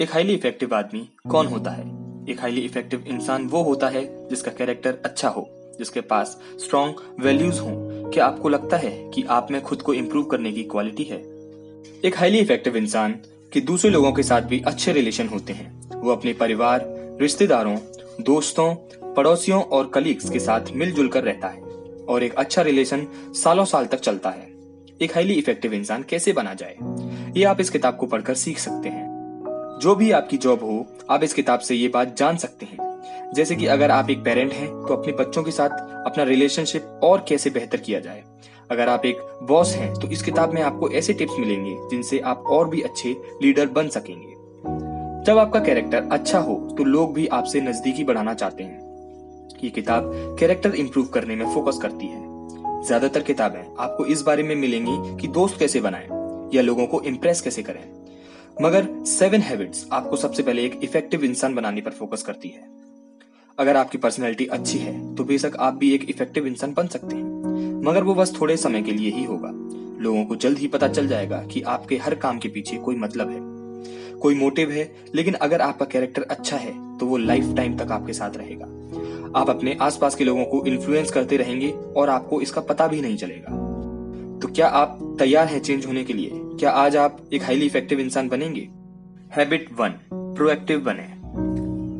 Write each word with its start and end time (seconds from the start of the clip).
एक 0.00 0.12
highly 0.12 0.34
effective 0.34 0.74
आदमी 0.74 1.08
कौन 1.30 1.46
होता 1.46 1.70
है? 1.70 1.84
एक 2.28 2.40
हाईली 2.40 2.60
इफ़ेक्टिव 2.60 3.04
इंसान 3.08 3.46
वो 3.46 3.62
होता 3.62 3.88
है 3.88 4.28
जिसका 4.28 4.50
कैरेक्टर 4.50 4.98
अच्छा 5.04 5.28
हो, 5.28 5.74
जिसके 5.78 6.00
पास 6.00 6.40
स्ट्रॉन्ग 6.58 6.94
वैल्यूज़ 7.20 7.60
हो। 7.60 7.68
क्या 8.14 8.26
आपको 8.26 8.48
लगता 8.48 8.76
है 8.76 9.10
कि 9.10 9.22
आप 9.22 9.50
में 9.50 9.62
खुद 9.62 9.82
को 9.82 9.94
इम्प्रूव 9.94 10.24
करने 10.24 10.52
की 10.52 10.64
क्वालिटी 10.64 11.04
है? 11.04 11.18
एक 12.04 12.12
हाईली 12.16 12.38
इफ़ेक्टिव 12.38 12.76
इंसान 12.76 13.12
के 13.52 13.60
दूसरे 13.60 13.90
लोगों 13.90 14.12
के 14.12 14.22
साथ 14.22 14.42
भी 14.42 14.60
अच्छे 14.60 14.92
रिलेशन 14.92 15.28
होते 15.28 15.52
हैं। 15.52 16.00
वो 16.00 16.10
अपने 16.10 16.32
परिवार, 16.32 16.84
रिश्तेदारों, 17.20 17.76
दोस्तों, 18.20 18.74
पड़ोसियों 19.14 19.62
और 19.62 19.88
कलीग्स 19.88 20.30
के 20.30 20.38
साथ 20.40 20.60
मिलजुल 20.72 21.08
कर 21.08 21.24
रहता 21.24 21.48
है 21.48 21.60
और 22.08 22.22
एक 22.22 22.34
अच्छा 22.34 22.62
रिलेशन 22.62 23.06
सालों 23.14 23.64
साल 23.64 23.86
तक 23.86 24.00
चलता 24.00 24.30
है। 24.30 24.54
एक 25.02 25.12
हाईली 25.14 25.34
इफ़ेक्टिव 25.34 25.74
इंसान 25.74 26.02
कैसे 26.02 26.32
बना 26.32 26.54
जाए? 26.54 26.76
ये 27.38 27.44
आप 27.44 27.60
इस 27.60 27.70
किताब 27.70 27.96
को 27.96 28.06
पढ़कर 28.06 28.34
सीख 28.34 28.58
सकते 28.58 28.88
हैं। 28.88 29.05
जो 29.76 29.94
भी 29.94 30.10
आपकी 30.10 30.36
जॉब 30.36 30.62
हो, 30.62 30.86
आप 31.10 31.24
इस 31.24 31.34
किताब 31.34 31.60
से 31.60 31.74
ये 31.74 31.88
बात 31.88 32.16
जान 32.18 32.36
सकते 32.36 32.66
हैं। 32.66 33.32
जैसे 33.34 33.56
कि 33.56 33.66
अगर 33.66 33.90
आप 33.90 34.10
एक 34.10 34.22
पेरेंट 34.24 34.52
हैं 34.52 34.68
तो 34.68 34.94
अपने 34.94 35.12
बच्चों 35.14 35.42
के 35.42 35.50
साथ 35.50 35.70
अपना 36.06 36.24
रिलेशनशिप 36.24 37.00
और 37.04 37.24
कैसे 37.28 37.50
बेहतर 37.50 37.78
किया 37.78 38.00
जाए। 38.00 38.22
अगर 38.70 38.88
आप 38.88 39.04
एक 39.06 39.18
बॉस 39.42 39.74
हैं 39.74 39.92
तो 39.94 40.08
इस 40.08 40.22
किताब 40.22 40.52
में 40.54 40.62
आपको 40.62 40.90
ऐसे 40.90 41.12
टिप्स 41.12 41.38
मिलेंगे, 41.38 41.76
जिनसे 41.90 42.18
आप 42.20 42.44
और 42.48 42.68
भी 42.68 42.80
अच्छे 42.82 43.16
लीडर 43.42 43.66
बन 43.68 43.88
सकेंगे। 43.88 44.34
जब 45.26 45.38
आपका 45.38 45.60
कैरेक्टर 45.60 46.08
अच्छा 46.12 46.38
हो 46.38 46.54
तो 46.78 46.84
लोग 46.84 47.14
भी 47.14 47.26
आपसे 47.28 47.60
नजदीकी 47.60 48.04
बढ़ाना 48.04 48.34
चाहते 48.34 48.62
हैं। 48.62 49.58
ये 49.64 49.70
किताब 49.70 50.10
कैरेक्टर 50.40 50.74
इंप्रूव 50.74 51.06
करने 51.06 51.36
में 51.36 51.46
फोकस 51.54 51.78
करती 51.82 52.06
है। 52.06 52.24
ज़्यादातर 52.82 53.22
किताबें 53.22 53.60
आपको 53.60 54.04
इस 54.06 54.22
बारे 54.22 54.42
में 54.42 54.54
मिलेंगी 54.56 55.16
कि 55.20 55.28
दोस्त 55.28 55.58
कैसे 55.58 55.80
बनाएँ, 55.80 56.08
या 56.54 56.62
लोगों 56.62 56.86
को 56.86 57.00
इम्प्रेस 57.02 57.40
कैसे 57.40 57.62
करें। 57.62 57.84
मगर 58.56 58.86
सेवन 59.06 59.40
हैबिट्स 59.40 59.86
आपको 59.92 60.16
सबसे 60.16 60.42
पहले 60.42 60.62
एक 60.64 60.78
इफ़ेक्टिव 60.82 61.24
इंसान 61.24 61.54
बनाने 61.54 61.80
पर 61.80 61.90
फोकस 61.90 62.22
करती 62.22 62.48
है। 62.48 62.62
अगर 63.58 63.76
आपकी 63.76 63.98
पर्सनैलिटी 63.98 64.46
अच्छी 64.46 64.78
है 64.78 65.14
तो 65.14 65.24
बेशक 65.24 65.56
आप 65.58 65.74
भी 65.74 65.92
एक 65.94 66.08
इफ़ेक्टिव 66.10 66.46
इंसान 66.46 66.72
बन 66.72 66.86
सकते 66.86 67.16
हैं। 67.16 67.82
मगर 67.82 68.02
वो 68.02 68.14
बस 68.14 68.32
थोड़े 68.40 68.56
समय 68.56 68.82
के 68.82 68.92
लिए 68.92 69.10
ही 69.10 69.24
होगा। 69.24 69.50
लोगों 70.02 70.24
को 70.24 70.36
जल्द 70.36 70.58
ही 70.58 70.68
पता 70.68 70.88
चल 70.88 71.08
जाएगा 71.08 71.42
कि 71.42 71.62
आपके 71.62 71.96
हर 71.96 72.14
काम 72.14 72.38
के 72.38 72.48
पीछे 72.48 72.76
कोई 72.76 72.96
मतलब 72.96 73.30
है। 73.30 74.18
कोई 74.18 74.34
मोटिव 74.34 74.70
है, 74.70 74.90
लेकिन 75.14 75.34
अगर 75.34 75.60
आपका 75.60 75.86
कैरेक्टर 75.86 76.22
अच्छा 76.22 76.56
है 76.56 76.98
तो 76.98 77.06
वो 77.06 77.16
लाइफ 77.16 77.54
टाइम 77.56 77.76
तक 77.76 77.92
आपके 77.92 78.12
साथ 78.12 78.36
रहेगा। 78.36 78.66
आप 79.40 79.50
अपने 79.50 79.76
आसपास 79.80 80.14
के 80.14 80.24
लोगों 80.24 80.44
को 80.44 80.64
इन्फ्लुएंस 80.66 81.10
करते 81.10 81.36
रहेंगे 81.36 81.70
और 81.96 82.10
आपको 82.10 82.40
इसका 82.40 82.60
पता 82.62 82.86
भी 82.86 83.00
नहीं 83.00 83.16
चलेगा। 83.16 83.52
तो 84.42 84.48
क्या 84.48 84.66
आप 84.66 84.98
तैयार 85.18 85.46
हैं 85.46 85.60
चेंज 85.60 85.86
होने 85.86 86.04
के 86.04 86.12
लिए? 86.12 86.42
क्या 86.60 86.70
आज 86.70 86.96
आप 86.96 87.18
एक 87.32 87.42
हाईली 87.42 87.66
इफ़ेक्टिव 87.66 88.00
इंसान 88.00 88.28
बनेंगे? 88.28 88.68
हैबिट 89.32 89.68
वन 89.78 89.90
प्रोएक्टिव 90.12 90.80
बने। 90.80 91.08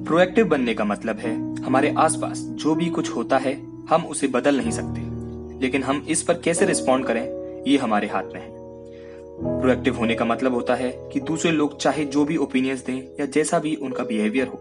प्रोएक्टिव 0.05 0.47
बनने 0.49 0.75
का 0.75 0.85
मतलब 0.85 1.19
है, 1.19 1.63
हमारे 1.63 1.95
आसपास 1.99 2.39
जो 2.39 2.75
भी 2.75 2.87
कुछ 2.87 3.17
होता 3.17 3.39
है, 3.39 3.55
हम 3.87 4.07
उसे 4.07 4.29
बदल 4.29 4.57
नहीं 4.57 4.71
सकते। 4.71 5.01
लेकिन 5.61 5.83
हम 5.83 6.07
इस 6.09 6.23
पर 6.23 6.35
कैसे 6.35 6.67
रिस्पॉन्ड 6.67 7.07
करें, 7.07 7.25
ये 7.69 7.77
हमारे 7.79 8.07
हाथ 8.07 8.23
में 8.23 8.41
है। 8.41 8.51
प्रोएक्टिव 9.61 9.97
होने 9.97 10.15
का 10.15 10.25
मतलब 10.25 10.55
होता 10.55 10.75
है 10.75 11.11
कि 11.13 11.21
दूसरे 11.21 11.53
लोग 11.53 11.77
चाहे 11.79 12.05
जो 12.05 12.25
भी 12.25 12.37
ओपिनियंस 12.37 12.85
दें 12.85 13.17
या 13.21 13.27
जैसा 13.27 13.59
भी 13.59 13.75
उनका 13.75 14.05
बिहेवियर 14.05 14.47
हो, 14.47 14.61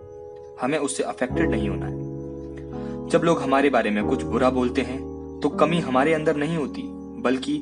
हमें 0.61 0.77
उससे 0.77 1.03
अफेक्टेड 1.03 1.49
नहीं 1.49 1.69
होना 1.69 1.85
है। 1.85 3.09
जब 3.09 3.21
लोग 3.23 3.41
हमारे 3.41 3.69
बारे 3.69 3.89
में 3.89 4.03
कुछ 4.07 4.23
बुरा 4.23 4.49
बोलते 4.49 4.81
हैं 4.81 4.99
तो 5.43 5.49
कमी 5.49 5.79
हमारे 5.79 6.13
अंदर 6.13 6.35
नहीं 6.35 6.57
होती, 6.57 6.81
बल्कि 7.21 7.61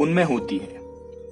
उनमें 0.00 0.24
होती 0.24 0.58
है। 0.58 0.83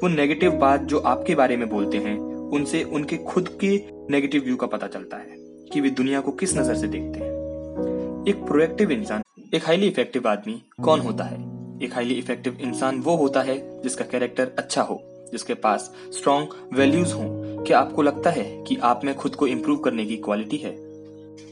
वो 0.02 0.08
नेगेटिव 0.08 0.52
बात 0.52 0.80
जो 0.80 0.98
आपके 0.98 1.34
बारे 1.34 1.56
में 1.56 1.68
बोलते 1.68 1.98
हैं, 1.98 2.18
उनसे, 2.50 2.82
उनके 2.82 3.16
खुद 3.16 3.58
के 3.60 3.82
नेगेटिव 4.10 4.42
व्यू 4.44 4.56
का 4.56 4.66
पता 4.66 4.86
चलता 4.86 5.16
है 5.16 5.36
कि 5.72 5.80
वे 5.80 5.90
दुनिया 5.90 6.20
को 6.20 6.32
किस 6.32 6.56
नज़र 6.58 6.74
से 6.74 6.86
देखते 6.86 7.18
हैं। 7.18 8.24
एक 8.28 8.44
प्रोएक्टिव 8.46 8.90
इंसान, 8.90 9.22
एक 9.54 9.66
हाईली 9.66 9.86
इफ़ेक्टिव 9.86 10.28
आदमी 10.28 10.62
कौन 10.84 11.00
होता 11.00 11.24
है? 11.24 11.36
एक 11.82 11.94
हाईली 11.94 12.14
इफ़ेक्टिव 12.14 12.58
इंसान 12.60 13.00
वो 13.00 13.16
होता 13.16 13.42
है 13.42 13.82
जिसका 13.82 14.04
कैरेक्टर 14.04 14.50
अच्छा 14.58 14.82
हो, 14.82 15.28
जिसके 15.32 15.54
पास 15.54 15.94
स्ट्रॉन्ग 16.12 16.48
वैल्यूज़ 16.72 17.14
हो। 17.14 17.22
क्या 17.66 17.78
आपको 17.78 18.02
लगता 18.02 18.30
है 18.30 18.64
कि 18.64 18.76
आप 18.76 19.04
में 19.04 19.14
खुद 19.14 19.34
को 19.34 19.46
इम्प्रूव 19.46 19.78
करने 19.78 20.06
की 20.06 20.16
क्वालिटी 20.16 20.56
है? 20.56 20.72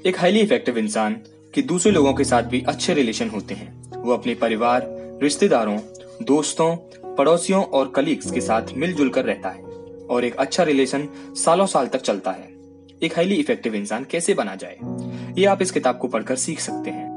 एक 0.07 0.13
हाईली 0.19 0.41
इफ़ेक्टिव 0.41 0.79
इंसान 0.79 1.17
के 1.55 1.63
दूसरे 1.63 1.93
लोगों 1.93 2.15
के 2.15 2.25
साथ 2.25 2.43
भी 2.43 2.65
अच्छे 2.69 2.95
रिलेशन 2.95 3.29
होते 3.29 3.55
हैं। 3.55 3.93
वो 4.03 4.13
अपने 4.13 4.35
परिवार, 4.35 4.87
रिश्तेदारों, 5.23 5.79
दोस्तों 6.23 6.77
पड़ोसियों 7.21 7.63
और 7.65 7.89
कलीग्स 7.89 8.31
के 8.31 8.41
साथ 8.41 8.73
मिलजुल 8.77 9.09
कर 9.09 9.25
रहता 9.25 9.49
है 9.49 9.63
और 10.11 10.25
एक 10.25 10.37
अच्छा 10.37 10.63
रिलेशन 10.63 11.09
सालों 11.37 11.67
साल 11.67 11.87
तक 11.87 12.01
चलता 12.01 12.31
है। 12.31 12.49
एक 13.03 13.17
हाईली 13.17 13.35
इफ़ेक्टिव 13.35 13.75
इंसान 13.75 14.05
कैसे 14.05 14.35
बना 14.35 14.55
जाए? 14.55 14.77
ये 15.39 15.45
आप 15.45 15.63
इस 15.63 15.71
किताब 15.71 15.99
को 15.99 16.09
पढ़कर 16.09 16.37
सीख 16.37 16.61
सकते 16.61 16.91
हैं। 16.91 17.09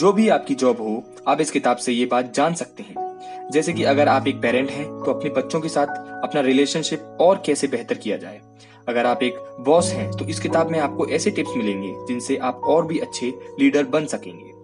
जो 0.00 0.12
भी 0.12 0.28
आपकी 0.28 0.54
जॉब 0.54 0.76
हो, 0.76 1.02
आप 1.28 1.40
इस 1.40 1.50
किताब 1.50 1.76
से 1.76 1.92
ये 1.92 2.06
बात 2.06 2.32
जान 2.34 2.54
सकते 2.54 2.82
हैं। 2.82 3.50
जैसे 3.52 3.72
कि 3.72 3.84
अगर 3.84 4.08
आप 4.08 4.28
एक 4.28 4.40
पेरेंट 4.42 4.70
हैं 4.70 4.84
तो 4.84 5.12
अपने 5.12 5.30
बच्चों 5.30 5.60
के 5.60 5.68
साथ 5.68 5.86
अपना 6.24 6.40
रिलेशनशिप 6.40 7.16
और 7.20 7.42
कैसे 7.46 7.66
बेहतर 7.66 7.94
किया 7.94 8.16
जाए। 8.16 8.40
अगर 8.88 9.06
आप 9.06 9.22
एक 9.22 9.34
बॉस 9.60 9.92
हैं 9.92 10.10
तो 10.12 10.24
इस 10.24 10.40
किताब 10.40 10.70
में 10.70 10.78
आपको 10.80 11.06
ऐसे 11.08 11.30
टिप्स 11.30 11.56
मिलेंगे, 11.56 11.94
जिनसे 12.08 12.36
आप 12.36 12.60
और 12.64 12.86
भी 12.86 12.98
अच्छे 12.98 13.34
लीडर 13.60 13.84
बन 13.86 14.06
सकेंगे। 14.06 14.54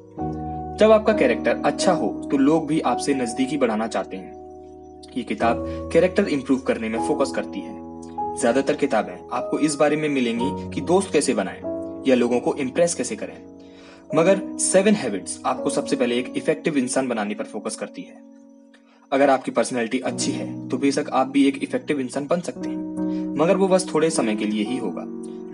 जब 0.78 0.93
आपका 0.93 1.12
कैरेक्टर 1.12 1.62
अच्छा 1.65 1.93
हो 1.93 2.09
तो 2.31 2.37
लोग 2.37 2.66
भी 2.66 2.81
आपसे 2.81 3.15
नजदीकी 3.15 3.56
बढ़ाना 3.56 3.87
चाहते 3.87 4.16
हैं। 4.16 4.42
ये 5.17 5.23
किताब 5.25 5.65
कैरेक्टर 5.93 6.28
इंप्रूव 6.28 6.59
करने 6.59 6.89
में 6.89 6.99
फोकस 7.09 7.33
करती 7.37 7.61
है। 7.61 7.81
ज़्यादातर 8.41 8.77
किताबें 8.77 9.15
आपको 9.33 9.59
इस 9.59 9.75
बारे 9.75 9.97
में 9.97 10.09
मिलेंगी 10.09 10.71
कि 10.75 10.81
दोस्त 10.81 11.12
कैसे 11.12 11.34
बनाएँ 11.34 11.61
या 12.06 12.15
लोगों 12.15 12.41
को 12.41 12.55
इम्प्रेस 12.55 12.95
कैसे 12.95 13.17
करें। 13.17 13.37
मगर 14.11 14.41
सेवन 14.61 14.95
हैबिट्स 14.95 15.41
आपको 15.47 15.71
सबसे 15.71 15.97
पहले 15.97 16.19
एक 16.19 16.33
इफ़ेक्टिव 16.37 16.77
इंसान 16.78 17.09
बनाने 17.09 17.34
पर 17.34 17.45
फोकस 17.45 17.77
करती 17.77 18.03
है। 18.03 18.21
अगर 19.12 19.31
आपकी 19.31 19.50
पर्सनैलिटी 19.50 19.99
अच्छी 20.00 20.33
है 20.33 20.69
तो 20.69 20.78
बेशक 20.78 21.11
आप 21.12 21.29
भी 21.29 21.47
एक 21.49 21.62
इफ़ेक्टिव 21.62 22.00
इंसान 22.00 22.27
बन 22.27 22.41
सकते 22.41 22.69
हैं। 22.69 23.37
मगर 23.37 23.56
वो 23.56 23.69
बस 23.69 23.87
थोड़े 23.94 24.11
समय 24.11 24.37
के 24.37 24.44
लिए 24.44 24.65
ही 24.65 24.77
होगा। 24.77 25.05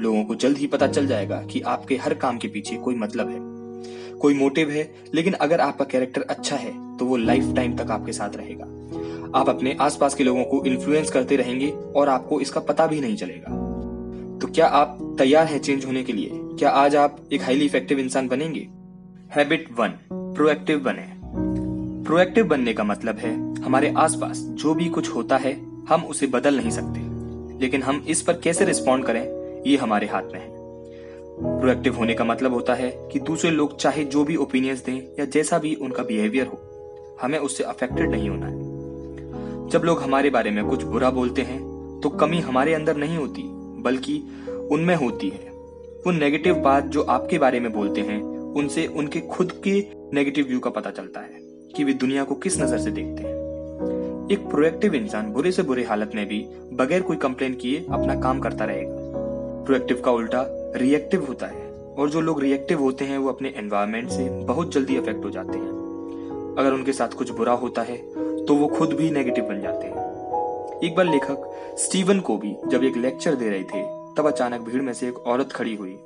लोगों 0.02 0.24
को 0.24 0.34
जल्द 0.34 0.58
ही 0.58 0.66
पता 0.66 0.86
चल 0.86 1.06
जाएगा 1.06 1.42
कि 1.42 1.60
आपके 1.66 1.96
हर 1.96 2.14
काम 2.14 2.38
के 2.38 2.48
पीछे 2.48 2.76
कोई 2.76 2.94
मतलब 2.94 3.28
है। 3.28 4.16
कोई 4.18 4.34
मोटिव 4.34 4.70
है, 4.70 4.90
लेकिन 5.14 5.32
अगर 5.32 5.60
आपका 5.60 5.84
कैरेक्टर 5.84 6.22
अच्छा 6.22 6.56
है 6.56 6.72
तो 6.96 7.04
वो 7.04 7.16
लाइफ 7.16 7.52
टाइम 7.56 7.76
तक 7.76 7.90
आपके 7.90 8.12
साथ 8.12 8.36
रहेगा। 8.36 8.64
आप 9.34 9.48
अपने 9.48 9.76
आसपास 9.80 10.14
के 10.14 10.24
लोगों 10.24 10.44
को 10.44 10.64
इन्फ्लुएंस 10.64 11.10
करते 11.10 11.36
रहेंगे 11.36 11.70
और 11.70 12.08
आपको 12.08 12.40
इसका 12.40 12.60
पता 12.60 12.86
भी 12.86 13.00
नहीं 13.00 13.16
चलेगा। 13.16 13.50
तो 14.38 14.46
क्या 14.46 14.66
आप 14.66 15.16
तैयार 15.18 15.46
हैं 15.46 15.58
चेंज 15.58 15.84
होने 15.84 16.02
के 16.02 16.12
लिए? 16.12 16.30
क्या 16.32 16.70
आज 16.70 16.96
आप 16.96 17.18
एक 17.32 17.42
हाईली 17.42 17.64
इफ़ेक्टिव 17.64 17.98
इंसान 17.98 18.28
बनेंगे? 18.28 18.68
हैबिट 19.30 19.68
वन 19.78 19.88
प्रोएक्टिव 20.12 20.78
बने। 20.78 21.18
प्रोएक्टिव 22.04 22.46
बनने 22.46 22.72
का 22.72 22.84
मतलब 22.84 23.16
है, 23.16 23.62
हमारे 23.62 23.94
आसपास 23.96 24.38
जो 24.38 24.74
भी 24.74 24.88
कुछ 24.88 25.14
होता 25.14 25.36
है, 25.36 25.84
हम 25.88 26.04
उसे 26.04 26.26
बदल 26.26 26.56
नहीं 26.56 26.70
सकते। 26.70 27.00
लेकिन 27.60 27.82
हम 27.82 28.04
इस 28.08 28.22
पर 28.22 28.32
कैसे 28.32 28.64
रिस्पॉन्ड 28.64 29.04
करें, 29.04 29.22
ये 29.66 29.76
हमारे 29.76 30.06
हाथ 30.06 30.22
में 30.22 30.40
है। 30.40 30.48
प्रोएक्टिव 31.60 31.96
होने 31.96 32.14
का 32.14 32.24
मतलब 32.24 32.52
होता 32.52 32.74
है 32.74 33.08
कि 33.12 33.20
दूसरे 33.20 33.50
लोग 33.50 33.76
चाहे 33.76 34.04
जो 34.04 34.24
भी 34.24 34.36
ओपिनियंस 34.36 34.84
दें 34.84 35.02
या 35.18 35.24
जैसा 35.24 35.58
भी 35.58 35.74
उनका 35.74 36.02
बिहेवियर 36.02 36.46
हो, 36.46 36.64
हमें 37.22 37.38
उससे 37.38 37.64
अफेक्टेड 37.64 38.10
नहीं 38.10 38.30
होना 38.30 38.46
है। 38.46 38.67
जब 39.68 39.82
लोग 39.84 40.02
हमारे 40.02 40.30
बारे 40.30 40.50
में 40.50 40.64
कुछ 40.66 40.82
बुरा 40.82 41.10
बोलते 41.10 41.42
हैं 41.42 41.60
तो 42.02 42.08
कमी 42.10 42.38
हमारे 42.40 42.74
अंदर 42.74 42.96
नहीं 42.96 43.16
होती, 43.16 43.42
बल्कि 43.82 44.22
उनमें 44.72 44.94
होती 44.96 45.28
है। 45.28 45.50
वो 45.98 46.10
नेगेटिव 46.10 46.54
बात 46.54 46.84
जो 46.86 47.02
आपके 47.02 47.38
बारे 47.38 47.60
में 47.60 47.72
बोलते 47.72 48.00
हैं, 48.00 48.20
उनसे 48.54 48.86
उनके 48.86 49.20
खुद 49.20 49.52
के 49.64 49.72
नेगेटिव 50.14 50.46
व्यू 50.46 50.60
का 50.60 50.70
पता 50.70 50.90
चलता 50.90 51.20
है 51.20 51.40
कि 51.76 51.84
वे 51.84 51.92
दुनिया 51.94 52.24
को 52.24 52.34
किस 52.34 52.60
नज़र 52.60 52.78
से 52.78 52.90
देखते 52.90 53.22
हैं। 53.22 53.36
एक 54.32 54.48
प्रोएक्टिव 54.50 54.94
इंसान 54.94 55.32
बुरे 55.32 55.52
से 55.52 55.62
बुरे 55.62 55.84
हालत 55.84 56.12
में 56.14 56.26
भी 56.26 56.40
बगैर 56.72 57.02
कोई 57.02 57.16
कंप्लेन 57.16 57.54
किए 57.54 57.84
अपना 57.90 58.20
काम 58.20 58.40
करता 58.40 58.64
रहेगा। 58.64 58.96
प्रोएक्टिव 59.66 60.00
का 60.04 60.10
उल्टा 60.10 60.44
रिएक्टिव 60.76 61.24
होता 61.24 61.46
है, 61.46 61.66
और 61.94 62.10
जो 62.10 62.20
लोग 62.20 62.40
रिएक्टिव 62.40 62.80
होते 62.80 63.04
हैं, 63.04 63.18
वो 63.18 63.28
अपने 63.28 63.52
एनवायरमेंट 63.56 64.08
से 64.10 64.28
बहुत 64.46 64.72
जल्दी 64.74 64.96
अफेक्ट 64.96 65.24
हो 65.24 65.30
जाते 65.30 65.58
हैं। 65.58 66.56
अगर 66.58 66.72
उनके 66.72 66.92
साथ 66.92 67.08
कुछ 67.08 67.30
बुरा 67.30 67.52
होता 67.54 67.82
है 67.82 67.96
तो 68.48 68.54
वो 68.54 68.66
खुद 68.68 68.92
भी 68.92 69.10
नेगेटिव 69.10 69.44
बन 69.44 69.60
जाते 69.60 69.86
हैं। 69.86 70.80
एक 70.84 70.94
बार 70.96 71.06
लेखक 71.06 71.74
स्टीवन 71.78 72.20
को 72.20 72.36
भी 72.36 72.56
जब 72.68 72.84
एक 72.84 72.96
लेक्चर 72.96 73.34
दे 73.34 73.48
रहे 73.50 73.62
थे, 73.62 73.82
तब 74.14 74.26
अचानक 74.26 74.60
भीड़ 74.60 74.82
में 74.82 74.92
से 74.92 75.08
एक 75.08 75.18
औरत 75.18 75.52
खड़ी 75.52 75.74
हुई। 75.74 75.98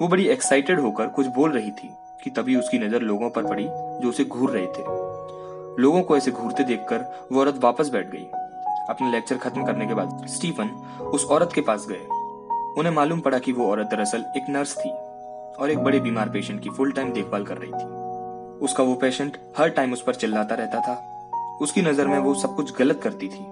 वो 0.00 0.08
बड़ी 0.08 0.26
एक्साइटेड 0.28 0.80
होकर 0.80 1.06
कुछ 1.06 1.26
बोल 1.26 1.50
रही 1.50 1.70
थी 1.70 1.90
कि 2.24 2.30
तभी 2.30 2.56
उसकी 2.56 2.78
नज़र 2.78 3.02
लोगों 3.02 3.30
पर 3.30 3.46
पड़ी 3.46 3.64
जो 3.64 4.08
उसे 4.08 4.24
घूर 4.24 4.50
रहे 4.50 4.66
थे। 4.66 4.82
लोगों 5.82 6.02
को 6.02 6.16
ऐसे 6.16 6.30
घूरते 6.30 6.64
देखकर 6.64 7.28
वो 7.32 7.40
औरत 7.40 7.60
वापस 7.62 7.88
बैठ 7.88 8.10
गई। 8.10 8.24
अपने 8.88 9.10
लेक्चर 9.10 9.36
खत्म 9.36 9.66
करने 9.66 9.86
के 9.86 9.94
बाद 9.94 10.26
स्टीफन 10.28 10.68
उस 11.14 11.24
औरत 11.24 11.52
के 11.54 11.60
पास 11.60 11.86
गए। 11.88 12.06
उन्हें 12.78 12.94
मालूम 12.94 13.20
पड़ा 13.20 13.38
कि 13.38 13.52
वो 13.52 13.70
औरत 13.70 13.86
दरअसल 13.86 14.24
एक 14.36 14.50
नर्स 14.50 14.76
थी 14.78 14.90
और 14.90 15.70
एक 15.70 15.78
बड़े 15.78 16.00
बीमार 16.00 16.28
पेशेंट 16.28 16.62
की 16.62 16.70
फुल 16.70 16.92
टाइम 16.92 17.12
देखभाल 17.12 17.44
कर 17.44 17.58
रही 17.58 17.72
थी। 17.72 17.84
उसका 18.64 18.84
वो 18.84 18.94
पेशेंट 18.94 19.36
हर 19.58 19.68
टाइम 19.68 19.92
उस 19.92 20.02
पर 20.02 20.14
चिल्लाता 20.14 20.54
रहता 20.54 20.80
था। 20.80 21.11
उसकी 21.62 21.82
नज़र 21.82 22.06
में 22.06 22.18
वो 22.18 22.34
सब 22.34 22.54
कुछ 22.56 22.76
गलत 22.78 23.00
करती 23.02 23.28
थी। 23.28 23.44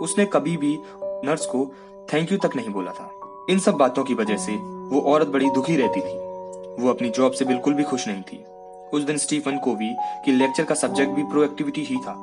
उसने 0.00 0.24
कभी 0.26 0.56
भी 0.56 0.78
नर्स 0.98 1.46
को 1.46 1.66
थैंक 2.08 2.32
यू 2.32 2.38
तक 2.38 2.56
नहीं 2.56 2.70
बोला 2.70 2.92
था। 2.92 3.10
इन 3.50 3.58
सब 3.58 3.74
बातों 3.74 4.04
की 4.04 4.14
वजह 4.14 4.36
से 4.36 4.56
वो 4.88 5.00
औरत 5.12 5.28
बड़ी 5.28 5.50
दुखी 5.50 5.76
रहती 5.76 6.00
थी। 6.00 6.16
वो 6.82 6.88
अपनी 6.90 7.10
जॉब 7.10 7.32
से 7.32 7.44
बिल्कुल 7.44 7.74
भी 7.74 7.82
खुश 7.82 8.06
नहीं 8.08 8.22
थी। 8.22 8.44
उस 8.92 9.02
दिन 9.02 9.16
स्टीफन 9.18 9.58
कोवी 9.58 9.92
की 10.24 10.32
लेक्चर 10.32 10.64
का 10.64 10.74
सब्जेक्ट 10.74 11.12
भी 11.12 11.22
प्रोएक्टिविटी 11.22 11.84
ही 11.84 11.96
था। 11.98 12.14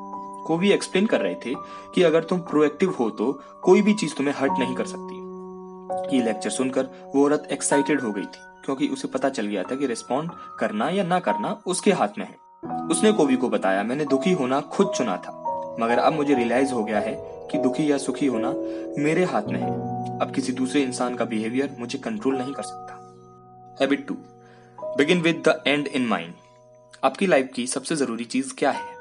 कोवी 0.48 0.72
एक्सप्लेन 0.72 1.06
कर 1.06 1.22
रहे 1.22 1.36
थे 1.36 1.54
कि 1.96 2.04
अगर 2.04 2.24
तुम 2.24 2.40
प्रोएक्टिव 2.42 2.94
हो 3.00 3.10
तो 3.12 3.32
कोई 3.64 3.82
भी 3.82 3.94
चीज़ 3.94 4.14
तुम्हें 4.16 4.34
हर्ट 4.38 4.60
नहीं 4.60 4.76
कर 4.76 4.86
सकती। 4.86 6.16
ये 6.16 6.24
लेक्चर 6.24 6.50
सुनकर 6.50 6.90
वो 7.16 7.24
औरत 7.26 7.48
एक्साइटेड 7.52 8.02
हो 8.02 8.12
गई 8.12 8.22
थी, 8.24 8.40
क्योंकि 8.66 8.88
उसे 8.88 9.08
पता 9.08 9.30
चल 9.30 9.46
गया 9.46 9.64
था 9.64 9.76
कि 9.76 9.88
रिस्पॉन्ड 9.88 10.32
करना 10.60 10.90
या 10.90 11.04
ना 11.04 11.20
करना 11.20 11.58
उसके 11.68 11.92
हाथ 11.92 12.18
में 12.18 12.26
है। 12.26 12.36
उसने 12.92 13.12
कोवी 13.12 13.36
को 13.36 13.50
बताया, 13.50 13.84
मैंने 13.84 14.06
दुखी 14.06 14.32
होना 14.32 14.60
खुद 14.62 14.92
चुना 14.96 15.18
था, 15.18 15.32
मगर 15.80 16.00
अब 16.00 16.14
मुझे 16.14 16.34
रियलाइज़ 16.34 16.74
हो 16.74 16.84
गया 16.84 17.00
है 17.00 17.16
कि 17.52 17.58
दुखी 17.58 17.92
या 17.92 17.98
सुखी 17.98 18.26
होना 18.26 18.54
मेरे 19.04 19.24
हाथ 19.24 19.44
में 19.44 19.60
है। 19.60 19.72
अब 20.20 20.32
किसी 20.36 20.52
दूसरे 20.52 20.82
इंसान 20.82 21.16
का 21.16 21.26
बिहेवियर 21.26 21.76
मुझे 21.80 21.98
कंट्रोल 21.98 22.38
नहीं 22.38 22.54
कर 22.54 22.64
सकता। 22.64 23.78
Habit 23.82 24.08
two 24.08 24.14
begin 24.80 25.22
with 25.22 25.44
the 25.48 25.64
end 25.68 25.88
in 25.88 26.08
mind 26.08 26.34
आपकी 27.04 27.28
लाइफ 27.28 27.50
की 27.56 27.68
सबसे 27.68 27.96
ज़रूरी 27.96 28.26
चीज़ 28.26 28.54
क्या 28.54 28.72
है? 28.72 28.98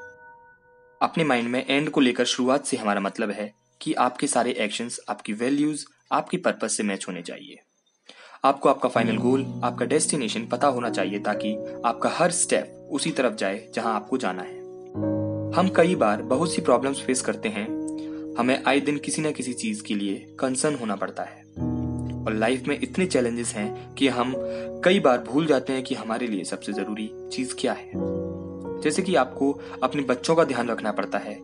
अपने 1.01 1.23
माइंड 1.23 1.49
में 1.49 1.65
एंड 1.69 1.89
को 1.89 2.01
लेकर 2.01 2.25
शुरुआत 2.25 2.65
से 2.65 2.77
हमारा 2.77 2.99
मतलब 2.99 3.31
है 3.31 3.53
कि 3.81 3.93
आपके 3.93 4.27
सारे 4.27 4.51
एक्शंस 4.51 4.99
आपकी 5.09 5.33
वैल्यूज़ 5.33 5.85
आपकी 6.11 6.37
पर्पज 6.37 6.69
से 6.69 6.83
मैच 6.83 7.05
होने 7.07 7.21
चाहिए। 7.21 7.59
आपको 8.45 8.69
आपका 8.69 8.89
फाइनल 8.89 9.17
गोल 9.17 9.61
आपका 9.63 9.85
डेस्टिनेशन 9.85 10.45
पता 10.45 10.67
होना 10.67 10.89
चाहिए 10.89 11.19
ताकि 11.19 11.55
आपका 11.85 12.09
हर 12.09 12.31
स्टेप 12.31 12.75
उसी 12.91 13.11
तरफ़ 13.11 13.33
जाए, 13.33 13.69
जहाँ 13.73 13.95
आपको 13.95 14.17
जाना 14.17 14.41
है। 14.41 14.59
हम 15.53 15.69
कई 15.75 15.95
बार 15.95 16.21
बहुत 16.21 16.53
सी 16.53 16.61
प्रॉब्लम्स 16.61 17.01
फेस 17.01 17.21
करते 17.21 17.49
हैं। 17.49 17.79
हमें 18.35 18.63
आए 18.67 18.79
दिन 18.79 18.97
किसी 18.97 19.21
न 19.21 19.31
किसी 19.31 19.53
चीज़ 19.53 19.83
के 19.83 19.95
लिए 19.95 20.35
कंसर्न 20.39 20.75
होना 20.75 20.95
पड़ता 20.95 21.23
है। 21.23 21.43
और 22.19 22.33
लाइफ 22.33 22.63
में 22.67 22.79
इतने 22.83 23.05
चैलेंजेस 23.05 23.53
हैं 23.53 23.93
कि 23.93 24.07
हम 24.07 24.33
कई 24.85 24.99
बार 24.99 25.19
भूल 25.19 25.45
जाते 25.45 25.73
हैं 25.73 25.83
कि 25.83 25.95
हमारे 25.95 26.27
लिए 26.27 26.43
सबसे 26.43 26.73
ज़रूरी 26.73 27.11
चीज़ 27.31 27.55
क्या 27.59 27.73
है। 27.73 27.91
जैसे 28.81 29.01
कि 29.01 29.15
आपको 29.15 29.61
अपने 29.83 30.01
बच्चों 30.01 30.35
का 30.35 30.43
ध्यान 30.43 30.69
रखना 30.69 30.91
पड़ता 30.91 31.17
है। 31.17 31.35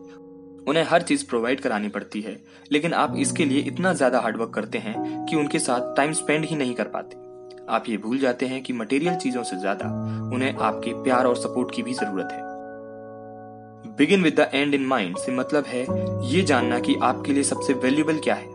उन्हें 0.68 0.84
हर 0.84 1.02
चीज़ 1.02 1.26
प्रोवाइड 1.26 1.60
करानी 1.60 1.88
पड़ती 1.88 2.20
है। 2.20 2.44
लेकिन 2.72 2.92
आप 2.92 3.14
इसके 3.18 3.44
लिए 3.44 3.60
इतना 3.60 3.92
ज़्यादा 3.92 4.20
हार्डवर्क 4.20 4.50
करते 4.50 4.78
हैं 4.78 5.26
कि 5.26 5.36
उनके 5.36 5.58
साथ 5.58 5.96
टाइम 5.96 6.12
स्पेंड 6.12 6.44
ही 6.44 6.56
नहीं 6.56 6.74
कर 6.74 6.84
पाते। 6.84 7.25
आप 7.68 7.84
ये 7.88 7.96
भूल 7.96 8.18
जाते 8.18 8.46
हैं 8.46 8.62
कि 8.62 8.72
मटेरियल 8.72 9.14
चीज़ों 9.16 9.42
से 9.42 9.56
ज़्यादा 9.56 9.86
उन्हें 10.34 10.56
आपके 10.56 10.92
प्यार 11.04 11.26
और 11.26 11.36
सपोर्ट 11.36 11.74
की 11.74 11.82
भी 11.82 11.92
ज़रूरत 11.94 12.28
है। 12.32 13.94
Begin 13.96 14.22
with 14.22 14.34
the 14.34 14.48
end 14.54 14.74
in 14.74 14.84
mind 14.86 15.16
से 15.16 15.32
मतलब 15.32 15.64
है 15.66 15.80
ये 16.26 16.42
जानना 16.42 16.78
कि 16.80 16.94
आपके 17.02 17.32
लिए 17.32 17.42
सबसे 17.44 17.72
वैल्यूबल 17.74 18.18
क्या 18.18 18.34
है। 18.34 18.46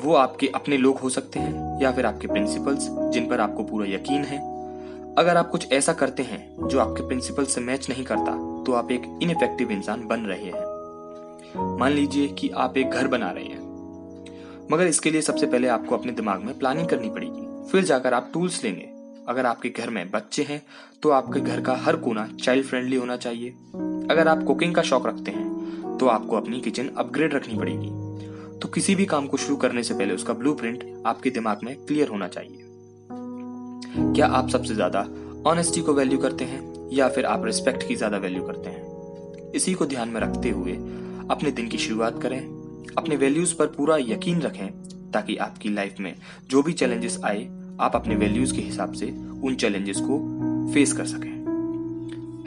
वो 0.00 0.14
आपके 0.16 0.46
अपने 0.54 0.76
लोग 0.76 0.98
हो 0.98 1.08
सकते 1.10 1.38
हैं 1.38 1.80
या 1.82 1.92
फिर 1.92 2.06
आपके 2.06 2.26
प्रिंसिपल्स 2.26 2.88
जिन 3.12 3.28
पर 3.28 3.40
आपको 3.40 3.64
पूरा 3.64 3.86
यकीन 3.86 4.24
है। 4.24 4.38
अगर 5.18 5.36
आप 5.36 5.50
कुछ 5.50 5.72
ऐसा 5.72 5.92
करते 5.94 6.22
हैं 6.22 6.68
जो 6.68 6.80
आपके 6.80 7.06
प्रिंसिपल 7.08 7.44
से 7.44 7.60
मैच 7.60 7.88
नहीं 7.88 8.04
करता 8.04 8.32
तो 8.64 8.72
आप 8.72 8.90
एक 8.92 9.02
इनफेक्टिव 9.22 9.70
इंसान 9.70 10.06
बन 10.08 10.20
रहे 10.22 10.44
हैं। 10.46 11.76
मान 11.78 11.92
लीजिए 11.92 12.26
कि 12.30 12.48
आप 12.56 12.76
एक 12.78 12.90
घर 12.90 13.08
बना 13.08 13.30
रहे 13.30 13.44
हैं, 13.44 14.68
मगर 14.72 14.86
इसके 14.86 15.10
लिए 15.10 15.22
सबसे 15.22 15.46
पहले 15.46 15.68
आपको 15.68 15.96
अपने 15.96 16.12
दिमाग 16.12 16.42
में 16.42 16.58
प्लानिंग 16.58 16.88
करनी 16.88 17.08
पड़ेगी। 17.10 17.48
फिर 17.62 17.84
जाकर 17.84 18.14
आप 18.14 18.30
टूल्स 18.34 18.62
लेंगे। 18.64 18.88
अगर 19.28 19.46
आपके 19.46 19.68
घर 19.70 19.90
में 19.90 20.10
बच्चे 20.10 20.42
हैं 20.42 20.62
तो 21.02 21.10
आपके 21.10 21.40
घर 21.40 21.60
का 21.60 21.74
हर 21.76 21.96
कोना 21.96 22.26
चाइल्ड 22.34 22.66
फ्रेंडली 22.66 22.96
होना 22.96 23.16
चाहिए। 23.16 23.50
अगर 24.10 24.28
आप 24.28 24.42
कुकिंग 24.44 24.74
का 24.74 24.82
शौक 24.82 25.06
रखते 25.06 25.30
हैं 25.30 25.96
तो 25.98 26.06
आपको 26.08 26.36
अपनी 26.36 26.60
किचन 26.60 26.88
अपग्रेड 26.98 27.34
रखनी 27.34 27.58
पड़ेगी। 27.58 27.90
तो 28.58 28.68
किसी 28.68 28.94
भी 28.94 29.04
काम 29.06 29.26
को 29.26 29.36
शुरू 29.36 29.56
करने 29.56 29.82
से 29.82 29.94
पहले 29.94 30.14
उसका 30.14 30.34
ब्लूप्रिंट 30.34 30.84
आपके 31.06 31.30
दिमाग 31.30 31.60
में 31.64 31.74
क्लियर 31.76 32.08
होना 32.08 32.28
चाहिए। 32.28 32.66
क्या 34.14 34.26
आप 34.28 34.48
सबसे 34.48 34.74
ज़्यादा 34.74 35.06
ऑनेस्टी 35.46 35.80
को 35.80 35.94
वैल्यू 35.94 36.18
करते 36.18 36.44
हैं, 36.44 36.88
या 36.92 37.08
फिर 37.08 37.24
आप 37.26 37.44
रिस्पेक्ट 37.44 37.86
की 37.88 37.96
ज़्यादा 37.96 38.16
वैल्यू 38.18 38.42
करते 38.42 38.70
हैं? 38.70 39.52
इसी 39.52 39.74
को 39.74 39.86
ध्यान 39.86 40.08
में 40.08 40.20
रखते 40.20 40.50
हुए 40.50 40.72
अपने 41.30 41.50
दिन 41.50 41.68
की 41.68 41.78
शुरुआत 41.78 42.20
करें। 42.22 42.40
अपने 42.98 43.16
वैल्यूज़ 43.16 43.54
पर 43.54 43.66
पूरा 43.68 43.96
यकीन 43.98 44.40
रखें 44.42 44.68
ताकि 45.12 45.36
आपकी 45.36 45.68
लाइफ 45.68 46.00
में 46.00 46.14
जो 46.50 46.62
भी 46.62 46.72
चैलेंजेस 46.72 47.18
आए, 47.24 47.48
आप 47.80 47.96
अपने 47.96 48.16
वैल्यूज़ 48.16 48.54
के 48.54 48.62
हिसाब 48.62 48.92
से 48.92 49.06
उन 49.44 49.54
चैलेंजेस 49.54 50.00
को 50.00 50.18
फेस 50.74 50.92
कर 50.92 51.06
सकें। 51.06 51.30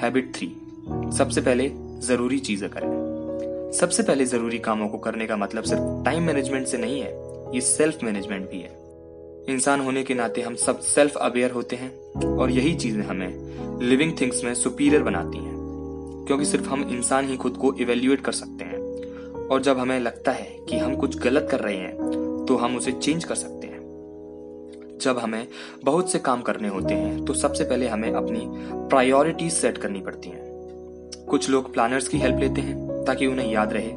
हैबिट 0.01 0.36
थ्री 0.36 0.48
सबसे 1.18 1.42
पहले 1.42 1.71
ज़रूरी 2.01 2.39
चीज़ें 2.39 2.69
करें। 2.69 3.71
सबसे 3.74 4.04
पहले 4.04 4.25
ज़रूरी 4.25 4.57
कामों 4.60 4.88
को 4.88 4.98
करने 4.98 5.27
का 5.27 5.38
मतलब 5.38 5.63
सिर्फ़ 5.63 6.04
टाइम 6.06 6.24
मैनेजमेंट 6.24 6.68
से 6.68 6.77
नहीं 6.77 7.00
है, 7.01 7.12
ये 7.56 7.62
सेल्फ 7.62 8.04
मैनेजमेंट 8.04 8.50
भी 8.51 8.60
है। 8.60 8.81
इंसान 9.50 9.81
होने 9.81 10.04
के 10.04 10.13
नाते 10.13 10.42
हम 10.42 10.56
सब 10.56 10.80
सेल्फ 10.80 11.15
अवेयर 11.18 11.51
होते 11.51 11.75
हैं 11.75 11.92
और 12.27 12.51
यही 12.51 12.74
चीज़ें 12.75 13.04
हमें 13.04 13.80
लिविंग 13.81 14.13
थिंग्स 14.21 14.44
में 14.44 14.54
सुपीरियर 14.54 15.04
बनाती 15.04 15.38
हैं, 15.38 15.56
क्योंकि 16.27 16.45
सिर्फ़ 16.45 16.69
हम 16.69 16.83
इंसान 16.89 17.27
ही 17.27 17.38
खुद 17.38 17.57
को 17.57 17.74
इवेल्युएट 17.74 18.21
कर 18.21 18.31
सकते 18.31 18.65
हैं। 18.65 18.81
और 19.44 19.62
जब 19.62 19.80
हमें 19.80 20.00
लगता 20.00 20.31
है 20.31 20.45
कि 20.69 20.77
हम 20.77 20.95
कुछ 20.95 21.18
गलत 21.18 21.48
कर 21.51 21.60
रहे 21.60 21.75
हैं 21.75 21.98
तो 22.48 22.56
हम 22.57 22.78
उसे 22.78 22.92
चेंज 22.92 23.24
कर 23.24 23.36
सकते 23.36 23.68
हैं। 23.68 23.81
जब 25.01 25.19
हमें 25.19 25.48
बहुत 25.84 26.12
से 26.12 26.19
काम 26.19 26.42
करने 26.42 26.68
होते 26.68 26.94
हैं 26.94 27.24
तो 27.25 27.34
सबसे 27.34 27.63
पहले 27.63 27.88
हमें 27.88 28.12
अपनी 28.12 28.42
प्रायोरिटीज 28.90 29.54
सेट 29.54 29.78
करनी 29.78 30.01
पड़ती 30.01 30.30
हैं। 30.30 30.51
कुछ 31.30 31.50
लोग 31.50 31.74
प्लानर्स 31.74 32.07
की 32.07 32.18
हेल्प 32.18 32.40
लेते 32.40 32.62
हैं, 32.62 33.04
ताकि 33.06 33.28
उन्हें 33.28 33.51
याद 33.51 33.74
रहे। 33.74 33.92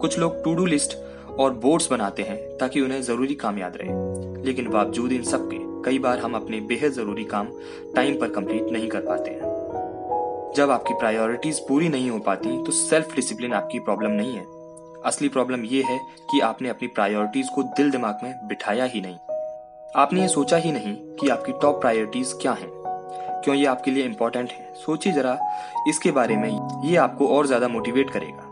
कुछ 0.00 0.18
लोग 0.18 0.42
टू 0.44 0.54
डू 0.54 0.66
लिस्ट 0.66 0.96
और 1.38 1.52
बोर्ड्स 1.54 1.90
बनाते 1.90 2.22
हैं, 2.22 2.36
ताकि 2.58 2.80
उन्हें 2.80 3.02
ज़रूरी 3.02 3.34
काम 3.34 3.58
याद 3.58 3.76
रहे। 3.76 4.44
लेकिन 4.44 4.68
बावजूद 4.70 5.12
इन 5.12 5.22
सब 5.22 5.48
के 5.52 5.58
कई 5.84 5.98
बार 5.98 6.18
हम 6.18 6.34
अपने 6.34 6.60
बेहद 6.60 6.92
ज़रूरी 6.92 7.24
काम 7.24 7.48
टाइम 7.96 8.18
पर 8.20 8.28
कंप्लीट 8.28 8.70
नहीं 8.72 8.88
कर 8.88 9.00
पाते 9.00 9.30
हैं। 9.30 9.54
जब 10.56 10.70
आपकी 10.70 10.94
प्रायोरिटीज 10.94 11.58
पूरी 11.58 11.88
नहीं 11.88 12.10
हो 12.10 12.18
पाती 12.18 12.56
तो 12.64 12.72
सेल्फ 12.72 13.14
डिसिप्लिन 13.16 13.52
आपकी 13.52 13.78
प्रॉब्लम 13.78 14.10
नहीं 14.10 14.32
है। 14.32 14.55
असली 15.06 15.28
प्रॉब्लम 15.28 15.64
यह 15.64 15.86
है 15.86 15.98
कि 16.30 16.40
आपने 16.40 16.68
अपनी 16.68 16.88
प्रायोरिटीज 16.88 17.48
को 17.48 17.62
दिल 17.62 17.90
दिमाग 17.90 18.20
में 18.22 18.46
बिठाया 18.48 18.84
ही 18.84 19.00
नहीं। 19.00 19.16
आपने 19.92 20.20
ये 20.20 20.28
सोचा 20.28 20.56
ही 20.56 20.72
नहीं 20.72 20.94
कि 21.16 21.28
आपकी 21.28 21.52
टॉप 21.52 21.80
प्रायोरिटीज 21.80 22.32
क्या 22.42 22.52
हैं। 22.52 22.70
क्यों 23.44 23.56
ये 23.56 23.66
आपके 23.66 23.90
लिए 23.90 24.04
इम्पोर्टेंट 24.04 24.50
है? 24.50 24.72
सोचिए 24.76 25.12
जरा, 25.12 25.38
इसके 25.88 26.10
बारे 26.10 26.36
में 26.36 26.82
ये 26.84 26.96
आपको 26.96 27.28
और 27.28 27.46
ज़्यादा 27.46 27.68
मोटिवेट 27.68 28.10
करेगा। 28.10 28.42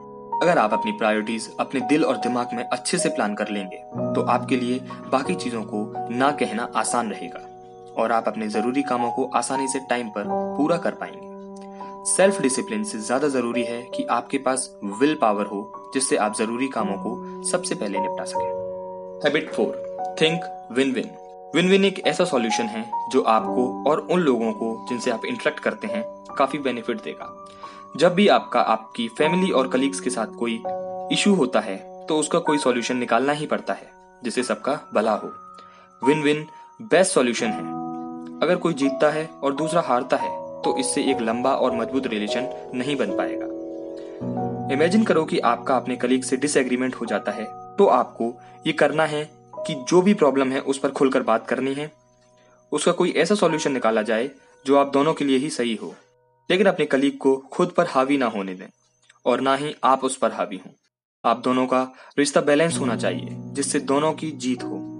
अगर 0.42 0.58
आप 0.58 0.72
अपनी 0.72 0.92
प्रायोरिटीज 0.92 1.50
अपने 1.60 1.80
दिल 1.80 2.04
और 2.04 2.16
दिमाग 2.18 2.54
में 2.54 2.64
अच्छे 2.64 2.98
से 2.98 3.08
प्लान 3.08 3.34
कर 3.34 3.48
लेंगे 3.48 3.76
तो 4.14 4.22
आपके 4.22 4.56
लिए 4.56 4.78
बाकी 5.12 5.34
चीज़ों 5.34 5.62
को 5.64 6.08
ना 6.10 6.30
कहना 6.32 6.68
आसान 6.76 7.10
रहेगा 7.10 7.40
और 8.02 8.12
आप 8.12 8.28
अपने 8.28 8.48
ज़रूरी 8.48 8.82
कामों 8.82 9.10
को 9.10 9.30
आसानी 9.34 9.68
से 9.68 9.80
टाइम 9.90 10.08
पर 10.08 10.24
पूरा 10.56 10.76
कर 10.76 10.94
पाएँगे। 10.94 11.33
सेल्फ 12.06 12.40
डिसिप्लिन 12.42 12.82
से 12.84 12.98
ज़्यादा 12.98 13.28
ज़रूरी 13.28 13.62
है 13.64 13.80
कि 13.94 14.04
आपके 14.10 14.38
पास 14.38 14.68
विल 15.00 15.14
पावर 15.14 15.46
हो, 15.46 15.90
जिससे 15.94 16.16
आप 16.16 16.34
ज़रूरी 16.36 16.68
कामों 16.68 16.96
को 16.98 17.42
सबसे 17.50 17.74
पहले 17.74 18.00
निपटा 18.00 18.24
सके। 18.24 19.26
Habit 19.26 19.52
four 19.52 20.16
think 20.20 20.44
win 20.72 20.92
win 20.92 21.10
win 21.54 21.68
win 21.68 21.84
एक 21.84 22.02
ऐसा 22.06 22.24
सॉल्यूशन 22.24 22.64
है 22.64 22.84
जो 23.12 23.22
आपको 23.22 23.90
और 23.90 24.00
उन 24.02 24.20
लोगों 24.20 24.52
को 24.52 24.86
जिनसे 24.88 25.10
आप 25.10 25.24
इंटरेक्ट 25.24 25.60
करते 25.60 25.86
हैं, 25.86 26.04
काफ़ी 26.38 26.58
बेनिफिट 26.58 27.02
देगा। 27.02 27.32
जब 27.96 28.14
भी 28.14 28.28
आपका, 28.28 28.60
आपकी 28.60 29.08
फैमिली 29.08 29.50
और 29.50 29.68
कलीग्स 29.68 30.00
के 30.00 30.10
साथ 30.10 30.34
कोई 30.38 30.62
इशू 31.12 31.34
होता 31.34 31.60
है 31.60 31.76
तो 32.06 32.18
उसका 32.18 32.38
कोई 32.40 32.58
सॉल्यूशन 32.58 32.96
निकालना 32.96 33.32
ही 33.32 33.46
पड़ता 33.46 33.72
है, 33.72 33.90
जिससे 34.22 34.42
सबका 34.42 34.80
भला 34.94 35.14
हो। 35.14 35.32
विन 36.02 36.22
विन 36.22 36.46
बेस्ट 36.80 37.12
सॉल्यूशन 37.12 37.46
है। 37.48 38.40
अगर 38.40 38.56
कोई 38.56 38.74
जीतता 38.74 39.10
है 39.10 39.28
और 39.34 39.54
दूसरा 39.54 39.80
हारता 39.80 40.16
है 40.16 40.42
तो 40.64 40.76
इससे 40.78 41.02
एक 41.02 41.20
लंबा 41.20 41.54
और 41.54 41.76
मज़बूत 41.76 42.06
रिलेशन 42.06 42.48
नहीं 42.74 42.96
बन 42.96 43.16
पाएगा। 43.16 43.46
इमेजिन 44.74 45.04
करो 45.04 45.24
कि 45.24 45.38
आपका 45.38 45.76
अपने 45.76 45.96
कलीग 45.96 46.22
से 46.22 46.36
डिसएग्रीमेंट 46.36 46.94
हो 46.94 47.06
जाता 47.06 47.32
है 47.32 47.44
तो 47.76 47.86
आपको 47.86 48.32
ये 48.66 48.72
करना 48.72 49.04
है 49.06 49.24
कि 49.66 49.74
जो 49.88 50.00
भी 50.02 50.14
प्रॉब्लम 50.14 50.52
है 50.52 50.60
उस 50.60 50.78
पर 50.78 50.90
खुलकर 50.90 51.22
बात 51.22 51.46
करनी 51.46 51.74
है। 51.74 51.90
उसका 52.72 52.92
कोई 52.92 53.10
ऐसा 53.12 53.34
सॉल्यूशन 53.34 53.72
निकाला 53.72 54.02
जाए 54.02 54.30
जो 54.66 54.76
आप 54.76 54.92
दोनों 54.92 55.14
के 55.14 55.24
लिए 55.24 55.38
ही 55.38 55.50
सही 55.50 55.74
हो। 55.74 55.94
लेकिन 56.50 56.66
अपने 56.66 56.86
कलीग 56.86 57.18
को 57.18 57.36
खुद 57.52 57.72
पर 57.76 57.86
हावी 57.86 58.18
ना 58.18 58.26
होने 58.26 58.54
दें, 58.54 58.66
और 59.26 59.40
ना 59.40 59.54
ही 59.56 59.74
आप 59.84 60.04
उस 60.04 60.16
पर 60.16 60.32
हावी 60.32 60.56
हों। 60.56 60.72
आप 61.24 61.40
दोनों 61.40 61.66
का 61.66 61.82
रिश्ता 62.18 62.40
बैलेंस 62.40 62.78
होना 62.78 62.96
चाहिए, 62.96 63.28
जिससे 63.30 63.80
दोनों 63.82 64.12
की 64.12 64.30
जीत 64.30 64.62
हो। 64.62 64.93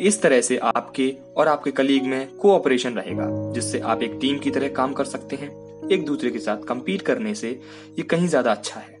इस 0.00 0.20
तरह 0.22 0.40
से 0.40 0.56
आपके 0.58 1.14
और 1.36 1.48
आपके 1.48 1.70
कलीग 1.70 2.04
में 2.04 2.36
कोऑपरेशन 2.36 2.94
रहेगा, 2.94 3.26
जिससे 3.52 3.80
आप 3.80 4.02
एक 4.02 4.18
टीम 4.20 4.38
की 4.38 4.50
तरह 4.50 4.68
काम 4.68 4.92
कर 4.92 5.04
सकते 5.04 5.36
हैं, 5.36 5.50
एक 5.88 6.04
दूसरे 6.06 6.30
के 6.30 6.38
साथ 6.38 6.64
कम्पीट 6.64 7.02
करने 7.02 7.34
से 7.34 7.50
ये 7.90 8.02
कहीं 8.02 8.28
ज़्यादा 8.28 8.50
अच्छा 8.50 8.80
है। 8.80 8.98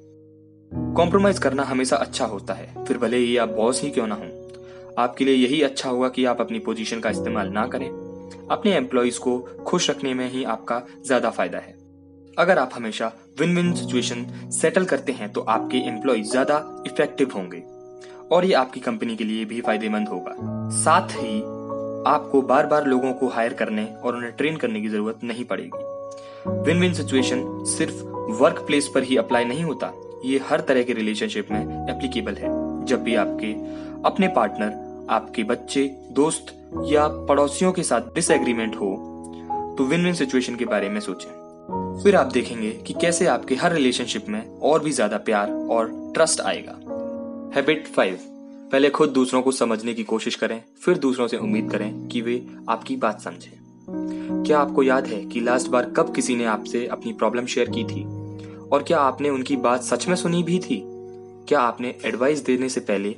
कॉम्प्रोमाइज 0.96 1.38
करना 1.38 1.62
हमेशा 1.62 1.96
अच्छा 1.96 2.26
होता 2.26 2.54
है, 2.54 2.84
फिर 2.84 2.98
भले 2.98 3.16
ही 3.16 3.36
आप 3.36 3.48
बॉस 3.48 3.82
ही 3.82 3.90
क्यों 3.90 4.06
ना 4.06 4.14
हो। 4.14 4.94
आपके 4.98 5.24
लिए 5.24 5.34
यही 5.34 5.60
अच्छा 5.62 5.90
होगा 5.90 6.08
कि 6.08 6.24
आप 6.24 6.40
अपनी 6.40 6.58
पोजीशन 6.58 7.00
का 7.00 7.10
इस्तेमाल 7.10 7.48
ना 7.48 7.66
करें। 7.66 7.88
अपने 8.50 8.76
एम्प्लॉयज़ 8.76 9.18
को 9.18 9.38
खुश 9.66 9.90
रखने 9.90 10.14
में 10.14 10.28
ही 10.30 10.44
आपका 10.44 10.82
ज़्यादा 11.06 11.30
फ़ायदा 11.30 11.58
है। 11.58 11.72
अगर 12.38 12.58
आप 12.58 12.70
हमेशा 12.74 13.12
विन 13.40 13.56
विन 13.56 13.74
सिचुएशन 13.74 14.26
सेटल 14.52 14.84
करते 14.84 15.12
हैं 15.12 15.32
तो 15.32 15.40
आपके 15.40 15.78
एम्प्लॉय 15.88 16.22
ज़्यादा 16.22 16.56
इफ़ेक्टिव 16.86 17.30
होंगे। 17.34 17.62
और 18.32 18.44
ये 18.44 18.52
आपकी 18.54 18.80
कंपनी 18.80 19.16
के 19.16 19.24
लिए 19.24 19.44
भी 19.44 19.60
फ़ायदेमंद 19.60 20.08
होगा। 20.08 20.34
साथ 20.74 21.12
ही, 21.12 21.38
आपको 22.06 22.42
बार 22.42 22.66
बार 22.66 22.86
लोगों 22.86 23.12
को 23.12 23.28
हायर 23.28 23.52
करने 23.52 23.86
और 24.04 24.16
उन्हें 24.16 24.32
ट्रेन 24.32 24.56
करने 24.56 24.80
की 24.80 24.88
ज़रूरत 24.88 25.24
नहीं 25.24 25.44
पड़ेगी। 25.44 26.60
विन 26.62 26.80
विन 26.80 26.92
सिचुएशन 26.94 27.44
सिर्फ़ 27.68 28.02
वर्क 28.40 28.64
प्लेस 28.66 28.88
पर 28.94 29.02
ही 29.02 29.16
अप्लाई 29.16 29.44
नहीं 29.44 29.64
होता। 29.64 29.92
ये 30.24 30.40
हर 30.48 30.60
तरह 30.60 30.82
के 30.82 30.92
रिलेशनशिप 30.92 31.50
में 31.50 31.60
एप्लीकेबल 31.90 32.34
है। 32.34 32.48
जब 32.84 33.02
भी 33.02 33.14
आपके 33.14 33.52
अपने 34.08 34.28
पार्टनर 34.28 35.06
आपके 35.10 35.42
बच्चे, 35.44 35.84
दोस्त 36.12 36.54
या 36.86 37.06
पड़ोसियों 37.28 37.72
के 37.72 37.82
साथ 37.82 38.14
डिसएग्रीमेंट 38.14 38.76
हो 38.76 38.94
तो 39.78 39.84
विन 39.84 40.04
विन 40.04 40.14
सिचुएशन 40.14 40.56
के 40.56 40.64
बारे 40.64 40.88
में 40.88 41.00
सोचें। 41.00 42.02
फिर 42.02 42.16
आप 42.16 42.32
देखेंगे 42.32 42.70
कि 42.86 42.94
कैसे 43.00 43.26
आपके 43.26 43.54
हर 43.54 43.72
रिलेशनशिप 43.72 44.28
में 44.28 44.42
और 44.60 44.82
भी 44.82 44.90
ज़्यादा 44.92 45.16
प्यार 45.18 45.50
और 45.70 45.90
ट्रस्ट 46.14 46.40
आएगा। 46.40 46.72
हैबिट 47.54 47.86
फाइव 47.86 48.18
पहले 48.72 48.90
खुद 48.90 49.08
दूसरों 49.08 49.42
को 49.42 49.52
समझने 49.52 49.94
की 49.94 50.04
कोशिश 50.04 50.34
करें, 50.34 50.62
फिर 50.80 50.98
दूसरों 50.98 51.26
से 51.26 51.36
उम्मीद 51.36 51.70
करें 51.70 52.08
कि 52.08 52.20
वे 52.20 52.46
आपकी 52.68 52.96
बात 52.96 53.20
समझें। 53.20 54.44
क्या 54.44 54.58
आपको 54.58 54.82
याद 54.82 55.06
है 55.06 55.24
कि 55.26 55.40
लास्ट 55.40 55.68
बार 55.68 55.90
कब 55.90 56.14
किसी 56.14 56.36
ने 56.36 56.44
आपसे 56.44 56.86
अपनी 56.86 57.12
प्रॉब्लम 57.12 57.46
शेयर 57.46 57.70
की 57.70 57.84
थी? 57.84 58.04
और 58.68 58.82
क्या 58.82 58.98
आपने 58.98 59.30
उनकी 59.30 59.56
बात 59.56 59.82
सच 59.82 60.08
में 60.08 60.16
सुनी 60.16 60.42
भी 60.42 60.58
थी? 60.58 60.82
क्या 61.48 61.60
आपने 61.60 61.94
एडवाइस 62.04 62.44
देने 62.44 62.68
से 62.68 62.80
पहले 62.80 63.08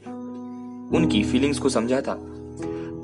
उनकी 0.97 1.25
फीलिंग्स 1.25 1.59
को 1.59 1.69
समझा 1.69 2.01
था? 2.01 2.19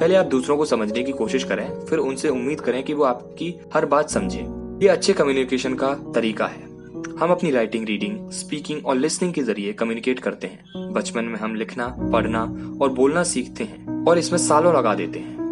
पहले 0.01 0.15
आप 0.15 0.27
दूसरों 0.27 0.57
को 0.57 0.65
समझने 0.65 1.03
की 1.03 1.13
कोशिश 1.13 1.45
करें, 1.45 1.85
फिर 1.85 1.99
उनसे 1.99 2.29
उम्मीद 2.29 2.61
करें 2.61 2.83
कि 2.83 2.95
वो 2.95 3.05
आपकी 3.05 3.55
हर 3.75 3.87
बात 3.87 4.11
समझे। 4.11 4.41
ये 4.83 4.89
अच्छे 4.89 5.13
कम्युनिकेशन 5.13 5.75
का 5.75 5.95
तरीका 5.95 6.47
है। 6.47 6.72
हम 7.23 7.31
अपनी 7.31 7.51
राइटिंग 7.51 7.87
रीडिंग 7.87 8.31
स्पीकिंग 8.31 8.87
और 8.87 8.97
लिसनिंग 8.97 9.35
के 9.35 9.43
ज़रिए 9.43 9.73
कम्युनिकेट 9.73 10.21
करते 10.21 10.47
हैं। 10.47 10.93
बचपन 10.93 11.25
में 11.25 11.39
हम 11.39 11.55
लिखना, 11.55 11.97
पढ़ना 12.13 12.43
और 12.83 12.93
बोलना 12.93 13.23
सीखते 13.23 13.65
हैं 13.65 14.07
और 14.07 14.19
इसमें 14.19 14.39
सालों 14.39 14.75
लगा 14.75 14.95
देते 14.95 15.19
हैं। 15.19 15.43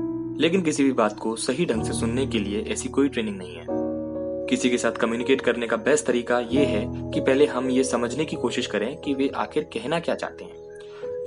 लेकिन 0.41 0.63
किसी 0.63 0.85
भी 0.85 0.93
बात 0.93 1.19
को 1.19 1.37
सही 1.37 1.67
ढंग 1.67 1.85
से 1.85 1.93
सुनने 1.93 2.27
के 2.27 2.39
लिए 2.39 2.63
ऐसी 2.63 2.89
कोई 2.89 3.09
ट्रेनिंग 3.09 3.39
नहीं 3.39 3.55
है। 3.55 3.67
किसी 4.51 4.71
के 4.71 4.79
साथ 4.79 4.93
कम्युनिकेट 4.93 5.41
करने 5.41 5.67
का 5.67 5.77
बेस्ट 5.77 6.07
तरीका 6.07 6.41
ये 6.41 6.65
है 6.65 7.11
कि 7.11 7.21
पहले 7.21 7.47
हम 7.47 7.71
ये 7.71 7.85
समझने 7.85 8.25
की 8.25 8.37
कोशिश 8.37 8.67
करें 8.67 9.01
कि 9.01 9.15
वे 9.15 9.29
आखिर 9.29 9.63
कहना 9.63 10.01
क्या 10.01 10.15
चाहते 10.15 10.45
हैं। 10.45 10.55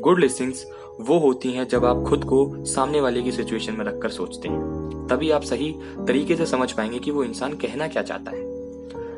गुड 0.02 0.20
लिसनिंग्स 0.20 0.68
वो 1.00 1.20
होती 1.20 1.52
हैं 1.52 1.68
जब 1.68 1.86
आप 1.86 2.06
खुद 2.08 2.24
को 2.24 2.66
सामने 2.66 3.02
वाले 3.02 3.22
की 3.22 3.32
सिचुएशन 3.32 3.74
में 3.74 3.86
रखकर 3.86 4.10
सोचते 4.10 4.48
हैं। 4.48 4.62
तभी 5.10 5.32
आप 5.32 5.42
सही 5.42 5.76
तरीके 6.08 6.36
से 6.36 6.46
समझ 6.46 6.72
पाएँगे 6.72 7.00
कि 7.00 7.12
वो 7.12 7.24
इंसान 7.24 7.54
कहना 7.54 7.88
क्या 7.88 8.04
चाहता 8.04 8.32
है। 8.32 8.53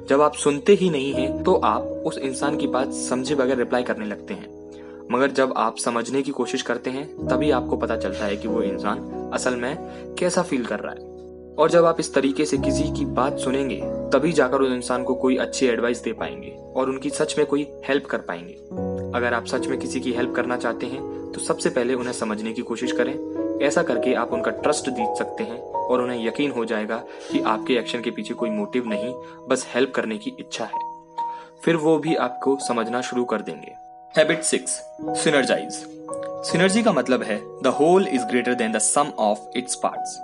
जब 0.10 0.22
आप 0.22 0.34
सुनते 0.34 0.74
ही 0.74 0.90
नहीं 0.90 1.14
हैं 1.14 1.44
तो 1.44 1.54
आप 1.56 1.82
उस 1.82 2.18
इंसान 2.18 2.58
की 2.58 2.68
बात 2.68 2.92
समझे 2.94 3.36
बगैर 3.36 3.58
रिप्लाई 3.58 3.84
करने 3.84 4.06
लगते 4.06 4.34
हैं। 4.34 5.08
मगर 5.12 5.32
जब 5.32 5.54
आप 5.58 5.78
समझने 5.78 6.22
की 6.22 6.32
कोशिश 6.32 6.62
करते 6.62 6.90
हैं, 6.90 7.28
तभी 7.28 7.52
आपको 7.52 7.78
पता 7.78 7.98
चलता 7.98 8.26
है 8.26 8.38
कि 8.38 8.48
वो 8.48 8.62
इंसान 8.62 9.32
असल 9.34 9.56
में 9.56 9.78
कैसा 10.20 10.42
फील 10.42 10.66
कर 10.66 10.80
रहा 10.80 10.92
है। 10.92 11.14
और 11.56 11.70
जब 11.70 11.86
आप 11.86 12.00
इस 12.00 12.14
तरीके 12.14 12.46
से 12.46 12.58
किसी 12.58 12.84
की 12.84 13.06
बात 13.06 13.40
सुनेंगे, 13.40 13.82
तभी 14.14 14.32
जाकर 14.32 14.62
उस 14.62 14.72
इंसान 14.72 15.04
को 15.04 15.16
कोई 15.16 15.36
अच्छी 15.36 15.66
एडवाइस 15.66 16.04
दे 16.04 16.14
पाएँगे 16.14 16.50
और 16.50 16.90
उनकी 16.90 17.10
सच 17.10 17.36
में 17.38 17.46
कोई 17.48 17.68
हेल्प 17.86 18.06
कर 18.06 18.18
पाएँगे। 18.18 18.54
अगर 19.18 19.34
आप 19.34 19.46
सच 19.46 19.68
में 19.68 19.80
किसी 19.80 20.00
की 20.00 20.12
हेल्प 20.12 20.34
करना 20.36 20.58
चाहते 20.58 20.86
हैं 20.86 21.32
तो 21.32 21.42
सबसे 21.42 21.70
पहले 21.70 21.94
उन्हें 21.94 22.14
समझने 22.14 22.54
की 22.54 22.62
कोशिश 22.62 22.92
करें 22.92 23.14
ऐसा 23.62 23.84
करके 23.84 24.14
आप 24.16 24.34
उनका 24.34 24.52
ट्रस्ट 24.54 24.90
जीत 24.90 25.18
सकते 25.18 25.44
हैं 25.44 25.60
और 25.60 26.02
उन्हें 26.02 26.26
यकीन 26.26 26.52
हो 26.52 26.66
जाएगा 26.66 26.98
कि 27.32 27.42
आपके 27.44 27.74
एक्शन 27.74 28.02
के 28.02 28.12
पीछे 28.12 28.34
कोई 28.34 28.50
मोटिव 28.50 28.88
नहीं, 28.88 29.14
बस 29.50 29.66
हेल्प 29.74 29.92
करने 29.96 30.18
की 30.18 30.36
इच्छा 30.40 30.66
है। 30.66 30.80
फिर 31.64 31.76
वो 31.78 31.98
भी 31.98 32.16
आपको 32.18 32.58
समझना 32.62 33.02
शुरू 33.02 33.24
कर 33.26 33.42
देंगे। 33.42 33.76
हैबिट 34.16 34.44
सिक्स 34.44 34.72
सिनर्जाइज 35.24 35.84
सिनर्जी 36.46 36.84
का 36.84 36.92
मतलब 36.94 37.24
है 37.24 37.40
the 37.64 37.68
whole 37.80 38.08
is 38.08 38.26
greater 38.26 38.54
than 38.54 38.72
the 38.72 38.78
sum 38.80 39.12
of 39.20 39.58
its 39.58 39.76
parts 39.84 40.20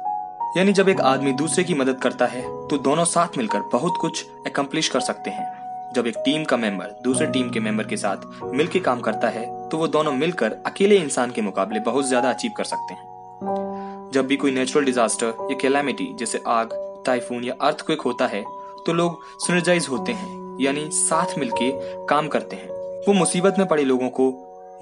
यानी 0.57 0.73
जब 0.73 0.89
एक 0.89 1.01
आदमी 1.01 1.31
दूसरे 1.33 1.63
की 1.63 1.73
मदद 1.73 1.99
करता 1.99 2.25
है 2.25 2.41
तो 2.67 2.77
दोनों 2.79 3.05
साथ 3.05 3.37
मिलकर 3.37 3.59
बहुत 3.73 3.97
कुछ 4.01 4.25
एकम्प्लिश 4.47 4.89
कर 4.89 4.99
सकते 4.99 5.29
हैं। 5.29 5.49
जब 5.95 6.07
एक 6.07 6.17
टीम 6.17 6.43
का 6.43 6.57
मेंबर 6.57 6.95
दूसरे 7.03 7.27
टीम 7.27 7.49
के 7.49 7.59
मेंबर 7.59 7.87
के 7.87 7.97
साथ 7.97 8.43
मिलकर 8.43 8.79
काम 8.79 8.99
करता 9.01 9.29
है 9.29 9.45
तो 9.69 9.77
वो 9.77 9.87
दोनों 9.87 10.11
मिलकर 10.13 10.57
अकेले 10.65 10.97
इंसान 10.97 11.31
के 11.31 11.41
मुकाबले 11.41 11.79
बहुत 11.81 12.07
ज़्यादा 12.07 12.29
अचीव 12.29 12.51
कर 12.57 12.63
सकते 12.63 12.93
हैं। 12.93 13.10
जब 13.43 14.25
भी 14.27 14.35
कोई 14.37 14.51
नेचुरल 14.51 14.85
डिजास्टर 14.85 15.47
या 15.51 15.57
कैलामिटी 15.61 16.07
जैसे 16.19 16.41
आग 16.47 16.73
टाइफून 17.05 17.43
या 17.43 17.53
अर्थक्वेक 17.61 18.01
होता 18.01 18.27
है 18.27 18.43
तो 18.85 18.93
लोग 18.93 19.19
सिनर्जाइज 19.39 19.87
होते 19.89 20.11
हैं, 20.11 20.57
यानी 20.61 20.89
साथ 20.91 21.37
मिलके 21.39 21.71
काम 22.07 22.27
करते 22.27 22.55
हैं। 22.55 22.69
वो 23.07 23.13
मुसीबत 23.13 23.55
में 23.59 23.67
पड़े 23.67 23.83
लोगों 23.83 24.09
को 24.09 24.27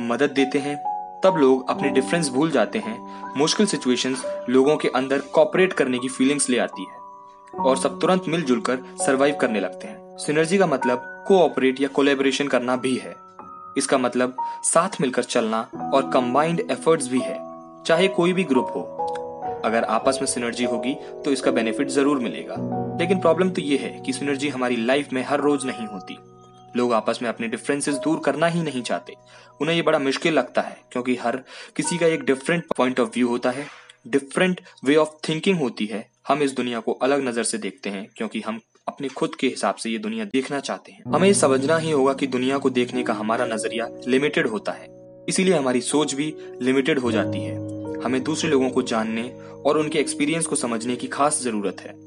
मदद 0.02 0.32
देते 0.32 0.60
हैं। 0.60 0.76
तब 1.24 1.38
लोग 1.38 1.70
अपने 1.70 1.90
डिफरेंस 1.90 2.30
भूल 2.30 2.52
जाते 2.52 2.80
हैं। 2.80 2.98
मुश्किल 3.38 3.66
सिचुएशंस 3.66 4.24
लोगों 4.50 4.76
के 4.78 4.88
अंदर 4.88 5.20
कॉपरेट 5.34 5.74
करने 5.74 6.00
की 6.00 6.10
फीलिंग्स 6.10 6.50
ले 6.50 6.58
आती 6.58 6.86
है 6.86 7.60
और 7.62 7.78
सब 7.78 8.00
तुरंत 8.00 8.28
मिलजुल 8.28 8.62
कर 8.62 8.80
सर्वाइव 8.98 9.36
करने 9.36 9.60
लगते 9.60 9.88
हैं। 9.88 10.18
सिनर्जी 10.18 10.58
का 10.58 10.68
मतलब 10.68 11.26
कोऑपरेट 11.28 11.82
या 11.82 11.88
कोलेबोरेशन 11.88 12.48
करना 12.48 12.76
भी 12.76 12.96
है। 12.96 13.16
इसका 13.78 13.98
मतलब 13.98 14.36
साथ 14.64 15.02
मिलकर 15.02 15.24
चलना 15.24 15.68
और 15.94 16.10
कंबाइंड 16.12 16.60
एफर्ट्स 16.72 17.08
भी 17.08 17.20
है। 17.20 17.49
चाहे 17.86 18.08
कोई 18.08 18.34
भी 18.34 18.44
ग्रुप 18.44 18.72
हो, 18.76 18.82
अगर 19.66 19.84
आपस 19.84 20.18
में 20.22 20.28
सिनर्जी 20.28 20.66
होगी 20.66 20.94
तो 21.26 21.32
इसका 21.32 21.52
बेनिफिट 21.52 21.90
ज़रूर 21.90 22.20
मिलेगा। 22.20 22.56
लेकिन 23.00 23.20
प्रॉब्लम 23.20 23.50
तो 23.50 23.62
ये 23.62 23.78
है 23.78 24.00
कि 24.02 24.14
सिनर्जी 24.14 24.50
हमारी 24.50 24.76
लाइफ 24.76 25.14
में 25.14 25.24
हर 25.24 25.42
रोज 25.42 25.66
नहीं 25.66 25.88
होती। 25.88 26.18
लोग 26.76 26.94
आपस 26.94 27.20
में 27.22 27.30
अपने 27.30 27.48
डिफरेंसेस 27.48 27.96
दूर 27.96 28.20
करना 28.20 28.48
ही 28.48 28.62
नहीं 28.64 28.82
चाहते। 28.82 29.14
उन्हें 29.62 29.76
ये 29.76 29.82
बड़ा 29.82 30.00
मुश्किल 30.00 30.34
लगता 30.34 30.62
है, 30.62 30.78
क्योंकि 30.92 31.16
हर 31.16 31.38
किसी 31.76 31.98
का 31.98 32.08
एक 32.08 32.24
डिफरेंट 32.24 32.66
पॉइंट 32.78 33.00
ऑफ़ 33.00 33.10
व्यू 33.10 33.28
होता 33.28 33.52
है। 33.52 33.66
डिफरेंट 34.08 34.62
वे 34.86 34.96
ऑफ़ 34.96 35.10
थिंकिंग 35.30 35.60
होती 35.60 35.86
है। 35.86 36.06
हम 36.28 36.42
इस 36.44 36.56
दुनिया 36.56 36.80
को 36.80 36.92
अलग 36.94 37.28
नज़र 37.28 37.44
से 37.44 37.58
देखते 37.58 37.90
हैं, 37.90 38.08
क्योंकि 38.18 38.42
हम 38.42 38.60
अपने 38.88 39.08
खुद 39.08 39.36
के 39.36 39.48
हिसाब 39.48 39.76
से 39.76 39.90
ये 39.90 39.98
दुनिया 39.98 40.26
देखना 40.26 40.60
चाहते 40.60 40.92
हैं। 40.92 41.04
हमें 41.14 41.32
समझना 41.34 41.78
ही 41.78 41.92
होगा 41.92 42.14
कि 42.14 42.28
दुनिया 42.28 42.58
को 42.58 42.70
देखने 42.70 43.04
का 43.04 43.14
हमारा 43.14 43.46
नज़रिया 43.46 43.88
लिमिटेड 44.08 44.48
होता 44.48 44.72
है। 44.72 44.88
इसीलिए 45.30 45.54
हमारी 45.54 45.82
सोच 45.82 46.14
भी 46.14 46.34
लिमिटेड 46.62 47.00
हो 47.00 47.12
जाती 47.12 47.40
है। 47.40 47.69
हमें 48.04 48.22
दूसरे 48.24 48.50
लोगों 48.50 48.70
को 48.70 48.82
जानने 48.82 49.30
और 49.66 49.78
उनके 49.78 50.00
एक्सपीरियंस 50.00 50.46
को 50.46 50.56
समझने 50.56 50.96
की 50.96 51.08
खास 51.08 51.42
ज़रूरत 51.44 51.82
है। 51.82 51.98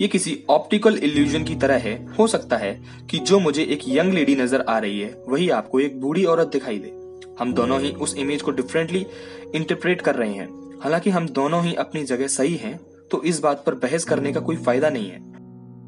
ये 0.00 0.08
किसी 0.08 0.38
ऑप्टिकल 0.50 0.96
इल्यूजन 0.96 1.44
की 1.44 1.54
तरह 1.54 1.78
है। 1.78 1.94
हो 2.14 2.26
सकता 2.26 2.56
है 2.56 2.72
कि 3.10 3.18
जो 3.18 3.38
मुझे 3.38 3.62
एक 3.62 3.88
यंग 3.88 4.12
लेडी 4.12 4.34
नज़र 4.36 4.60
आ 4.60 4.78
रही 4.78 5.00
है, 5.00 5.14
वही 5.28 5.48
आपको 5.50 5.80
एक 5.80 6.00
बूढ़ी 6.00 6.24
औरत 6.24 6.48
दिखाई 6.48 6.78
दे। 6.78 6.92
हम 7.40 7.52
दोनों 7.54 7.80
ही 7.80 7.92
उस 7.92 8.16
इमेज 8.16 8.42
को 8.42 8.50
डिफरेंटली 8.50 9.06
इंटरप्रेट 9.54 10.00
कर 10.00 10.14
रहे 10.14 10.32
हैं। 10.32 10.48
हालाँकि 10.82 11.10
हम 11.10 11.28
दोनों 11.28 11.62
ही 11.64 11.74
अपनी 11.74 12.04
जगह 12.04 12.26
सही 12.26 12.56
हैं 12.56 12.78
तो 13.10 13.22
इस 13.22 13.40
बात 13.40 13.62
पर 13.66 13.74
बहस 13.74 14.04
करने 14.04 14.32
का 14.32 14.40
कोई 14.40 14.56
फ़ायदा 14.56 14.90
नहीं 14.90 15.10
है। 15.10 15.24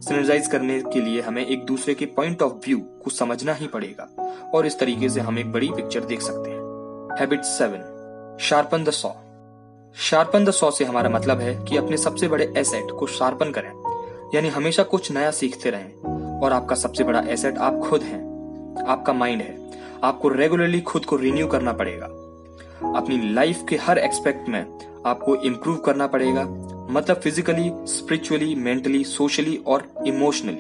सिनर्जाइज 0.00 0.47
करने 0.47 0.81
के 0.83 1.00
लिए 1.00 1.21
हमें 1.21 1.45
एक 1.47 1.65
दूसरे 1.65 1.95
के 1.95 2.07
पॉइंट 2.07 2.43
ऑफ़ 2.43 2.53
व्यू 2.67 2.79
को 3.05 3.11
समझना 3.11 3.55
ही 3.55 3.67
पड़ेगा 3.67 4.05
और 4.55 4.67
इस 4.67 4.79
तरीके 4.79 5.09
से 5.09 5.21
हम 5.21 5.38
एक 5.38 5.53
बड़ी 5.53 5.71
पिक्चर 5.71 6.05
देख 6.05 6.21
सकते 6.21 6.50
हैं। 6.50 7.17
Habit 7.21 7.41
seven 7.45 8.37
sharpen 8.41 8.85
the 8.85 8.91
saw 8.91 9.11
sharpen 9.99 10.45
the 10.45 10.50
saw 10.50 10.71
से 10.71 10.85
हमारा 10.85 11.11
मतलब 11.11 11.38
है 11.38 11.64
कि 11.64 11.76
अपने 11.76 11.97
सबसे 11.97 12.28
बड़े 12.28 12.55
एसेट 12.57 12.90
को 12.90 13.07
शार्पन 13.07 13.50
करें। 13.50 13.71
यानी 14.35 14.49
हमेशा 14.49 14.83
कुछ 14.83 15.12
नया 15.12 15.31
सीखते 15.31 15.71
रहें। 15.71 15.95
और 16.40 16.52
आपका 16.52 16.75
सबसे 16.75 17.05
बड़ा 17.05 17.21
एसेट 17.21 17.59
आप 17.59 17.78
खुद 17.78 18.02
हैं। 18.02 18.21
आपका 18.88 19.12
माइंड 19.12 19.43
है। 19.43 19.71
आपको 20.05 20.28
रेगुलरली 20.28 20.81
खुद 20.81 21.05
को 21.05 21.17
रिन्यू 21.17 21.47
करना 21.47 21.73
पड़ेगा। 21.73 22.07
अपनी 22.99 23.33
लाइफ 23.33 23.62
के 23.69 23.76
हर 23.76 23.99
एक्सपेक्ट 23.99 24.49
में 24.49 24.67
आपको 25.07 25.37
इम्प्रूव 25.37 25.76
करना 25.76 26.07
पड़ेगा। 26.07 26.45
मतलब 26.90 27.17
फिजिकली 27.17 27.71
स्पिरिचुअली 27.75 28.55
मेंटली 28.55 29.05
सोशली 29.05 29.57
और 29.57 29.93
इमोशनली 30.07 30.59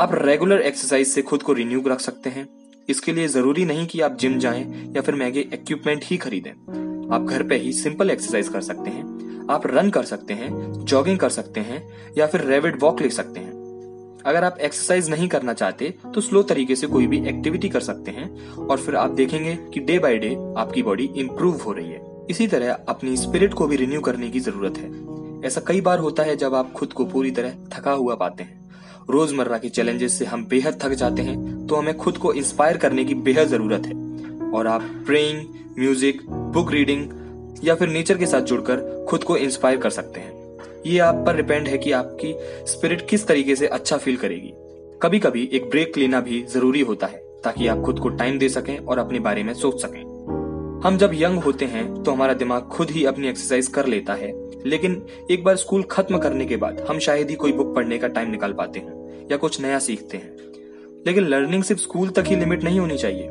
आप 0.00 0.08
रेगुलर 0.12 0.60
एक्सरसाइज 0.60 1.06
से 1.08 1.22
खुद 1.22 1.42
को 1.42 1.52
रिन्यू 1.52 1.82
रख 1.86 2.00
सकते 2.00 2.30
हैं। 2.30 2.48
इसके 2.88 3.12
लिए 3.12 3.28
ज़रूरी 3.28 3.64
नहीं 3.64 3.86
कि 3.86 4.00
आप 4.00 4.16
जिम 4.16 4.38
जाएँ 4.38 4.92
या 4.96 5.02
फिर 5.02 5.14
महँगे 5.14 5.40
इक्विपमेंट 5.40 6.00
ही 6.04 6.16
खरीदें। 6.16 6.93
आप 7.06 7.24
घर 7.24 7.42
पे 7.42 7.56
ही 7.56 7.72
सिंपल 7.72 8.10
एक्सरसाइज 8.10 8.48
कर 8.48 8.60
सकते 8.60 8.90
हैं, 8.90 9.46
आप 9.50 9.66
रन 9.66 9.90
कर 9.90 10.04
सकते 10.04 10.34
हैं 10.34 10.50
जॉगिंग 10.74 11.18
कर 11.18 11.30
सकते 11.30 11.60
हैं, 11.60 11.82
या 12.18 12.26
फिर 12.26 12.40
रेविड 12.42 12.78
वॉक 12.82 13.02
ले 13.02 13.10
सकते 13.10 13.40
हैं। 13.40 13.52
अगर 14.26 14.44
आप 14.44 14.58
एक्सरसाइज 14.60 15.10
नहीं 15.10 15.28
करना 15.28 15.52
चाहते 15.52 15.92
तो 16.14 16.20
स्लो 16.20 16.42
तरीके 16.42 16.76
से 16.76 16.86
कोई 16.86 17.06
भी 17.06 17.18
एक्टिविटी 17.28 17.68
कर 17.68 17.80
सकते 17.82 18.10
हैं, 18.10 18.28
और 18.50 18.78
फिर 18.78 18.96
आप 18.96 19.10
देखेंगे 19.12 19.54
कि 19.74 19.80
डे 19.80 19.98
बाय 19.98 20.18
डे 20.18 20.34
आपकी 20.58 20.82
बॉडी 20.82 21.10
इंप्रूव 21.16 21.62
हो 21.62 21.72
रही 21.72 21.90
है। 21.90 22.02
इसी 22.30 22.46
तरह 22.46 22.72
अपनी 22.88 23.16
स्पिरिट 23.16 23.54
को 23.54 23.66
भी 23.66 23.76
रिन्यू 23.76 24.00
करने 24.00 24.28
की 24.30 24.40
ज़रूरत 24.40 24.78
है। 24.78 24.90
ऐसा 25.46 25.60
कई 25.66 25.80
बार 25.80 25.98
होता 25.98 26.22
है 26.22 26.36
जब 26.36 26.54
आप 26.54 26.72
खुद 26.72 26.92
को 26.92 27.04
पूरी 27.04 27.30
तरह 27.30 27.56
थका 27.72 27.92
हुआ 27.92 28.14
पाते 28.14 28.42
हैं। 28.42 28.62
रोज़मर्रा 29.10 29.58
के 29.58 29.68
चैलेंजेस 29.68 30.18
से 30.18 30.24
हम 30.24 30.44
बेहद 30.46 30.78
थक 30.82 30.92
जाते 30.94 31.22
हैं 31.22 31.66
तो 31.66 31.76
हमें 31.76 31.96
खुद 31.96 32.16
को 32.16 32.32
इंस्पायर 32.34 32.76
करने 32.76 33.04
की 33.04 33.14
बेहद 33.16 33.48
ज़रूरत 33.48 33.86
है। 33.86 33.92
और 34.54 34.66
आप 34.66 34.82
प्रेइंग 35.06 35.44
म्यूज़िक 35.78 36.22
बुक 36.28 36.72
रीडिंग 36.72 37.08
या 37.64 37.74
फिर 37.74 37.88
नेचर 37.88 38.18
के 38.18 38.26
साथ 38.26 38.40
जुड़कर 38.42 39.04
खुद 39.08 39.24
को 39.24 39.36
इंस्पायर 39.36 39.76
कर 39.76 39.90
सकते 39.90 40.20
हैं। 40.20 40.32
ये 40.86 40.98
आप 40.98 41.22
पर 41.26 41.36
डिपेंड 41.36 41.68
है 41.68 41.78
कि 41.78 41.92
आपकी 41.92 42.34
स्पिरिट 42.68 43.06
किस 43.08 43.26
तरीके 43.26 43.56
से 43.56 43.66
अच्छा 43.68 43.96
फील 43.96 44.16
करेगी। 44.16 44.52
कभी 45.02 45.18
कभी 45.18 45.48
एक 45.52 45.68
ब्रेक 45.70 45.98
लेना 45.98 46.20
भी 46.20 46.42
ज़रूरी 46.44 46.80
होता 46.80 47.06
है, 47.06 47.18
ताकि 47.44 47.66
आप 47.66 47.80
खुद 47.80 47.98
को 47.98 48.08
टाइम 48.08 48.38
दे 48.38 48.48
सकें 48.48 48.78
और 48.78 48.98
अपने 48.98 49.18
बारे 49.18 49.42
में 49.42 49.52
सोच 49.54 49.80
सकें। 49.82 50.02
हम 50.84 50.96
जब 50.98 51.10
यंग 51.14 51.38
होते 51.38 51.64
हैं 51.64 52.02
तो 52.02 52.12
हमारा 52.12 52.32
दिमाग 52.34 52.62
खुद 52.62 52.90
ही 52.90 53.04
अपनी 53.04 53.28
एक्सरसाइज 53.28 53.66
कर 53.66 53.86
लेता 53.86 54.14
है, 54.14 54.32
लेकिन 54.66 55.00
एक 55.30 55.44
बार 55.44 55.56
स्कूल 55.56 55.82
खत्म 55.82 56.18
करने 56.18 56.46
के 56.46 56.56
बाद 56.56 56.84
हम 56.88 56.98
शायद 56.98 57.30
ही 57.30 57.36
कोई 57.36 57.52
बुक 57.52 57.74
पढ़ने 57.76 57.98
का 57.98 58.08
टाइम 58.08 58.30
निकाल 58.30 58.52
पाते 58.52 58.80
हैं 58.80 59.28
या 59.30 59.36
कुछ 59.36 59.60
नया 59.60 59.78
सीखते 59.78 60.16
हैं। 60.16 60.36
लेकिन 61.06 61.24
लर्निंग 61.24 61.62
सिर्फ़ 61.62 61.82
स्कूल 61.82 62.08
तक 62.08 62.24
ही 62.26 62.36
लिमिट 62.36 62.64
नहीं 62.64 62.80
होनी 62.80 62.96
चाहिए। 62.98 63.28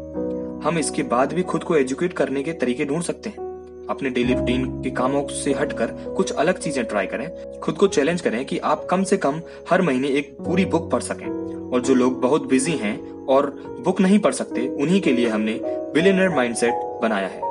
हम 0.64 0.78
इसके 0.78 1.04
बाद 1.04 1.34
भी 1.34 1.44
खुद 1.44 1.64
को 1.64 1.76
एजुकेट 1.76 2.14
करने 2.14 2.44
के 2.44 2.54
तरीके 2.54 2.86
ढूंढ 2.86 3.04
सकते 3.04 3.30
हैं। 3.30 3.52
अपने 3.90 4.10
डेली 4.10 4.34
रूटीन 4.34 4.82
के 4.82 4.90
कामों 4.90 5.28
से 5.28 5.54
हटकर 5.54 5.88
कुछ 5.88 6.32
अलग 6.32 6.60
चीज़ें 6.60 6.86
ट्राई 6.86 7.06
करें। 7.06 7.60
खुद 7.60 7.76
को 7.76 7.88
चैलेंज 7.88 8.22
करें 8.22 8.46
कि 8.46 8.58
आप 8.58 8.88
कम 8.90 9.04
से 9.04 9.18
कम 9.18 9.42
हर 9.70 9.82
महीने 9.82 10.08
एक 10.08 10.38
पूरी 10.38 10.66
बुक 10.66 10.92
पढ़ 10.92 11.02
सकें। 11.02 11.28
और 11.70 11.82
जो 11.82 11.96
लोग 11.96 12.22
बहुत 12.22 12.48
बिज़ी 12.48 12.72
हैं 12.72 13.26
और 13.26 13.50
बुक 13.86 14.02
नहीं 14.02 14.20
पढ़ 14.20 14.34
सकते, 14.34 14.68
उन्हीं 14.68 15.02
के 15.02 15.12
लिए 15.12 15.30
हमने 15.30 15.60
बिलियनर 15.66 16.30
माइंडसेट 16.30 16.74
बनाया 17.02 17.28
है। 17.28 17.42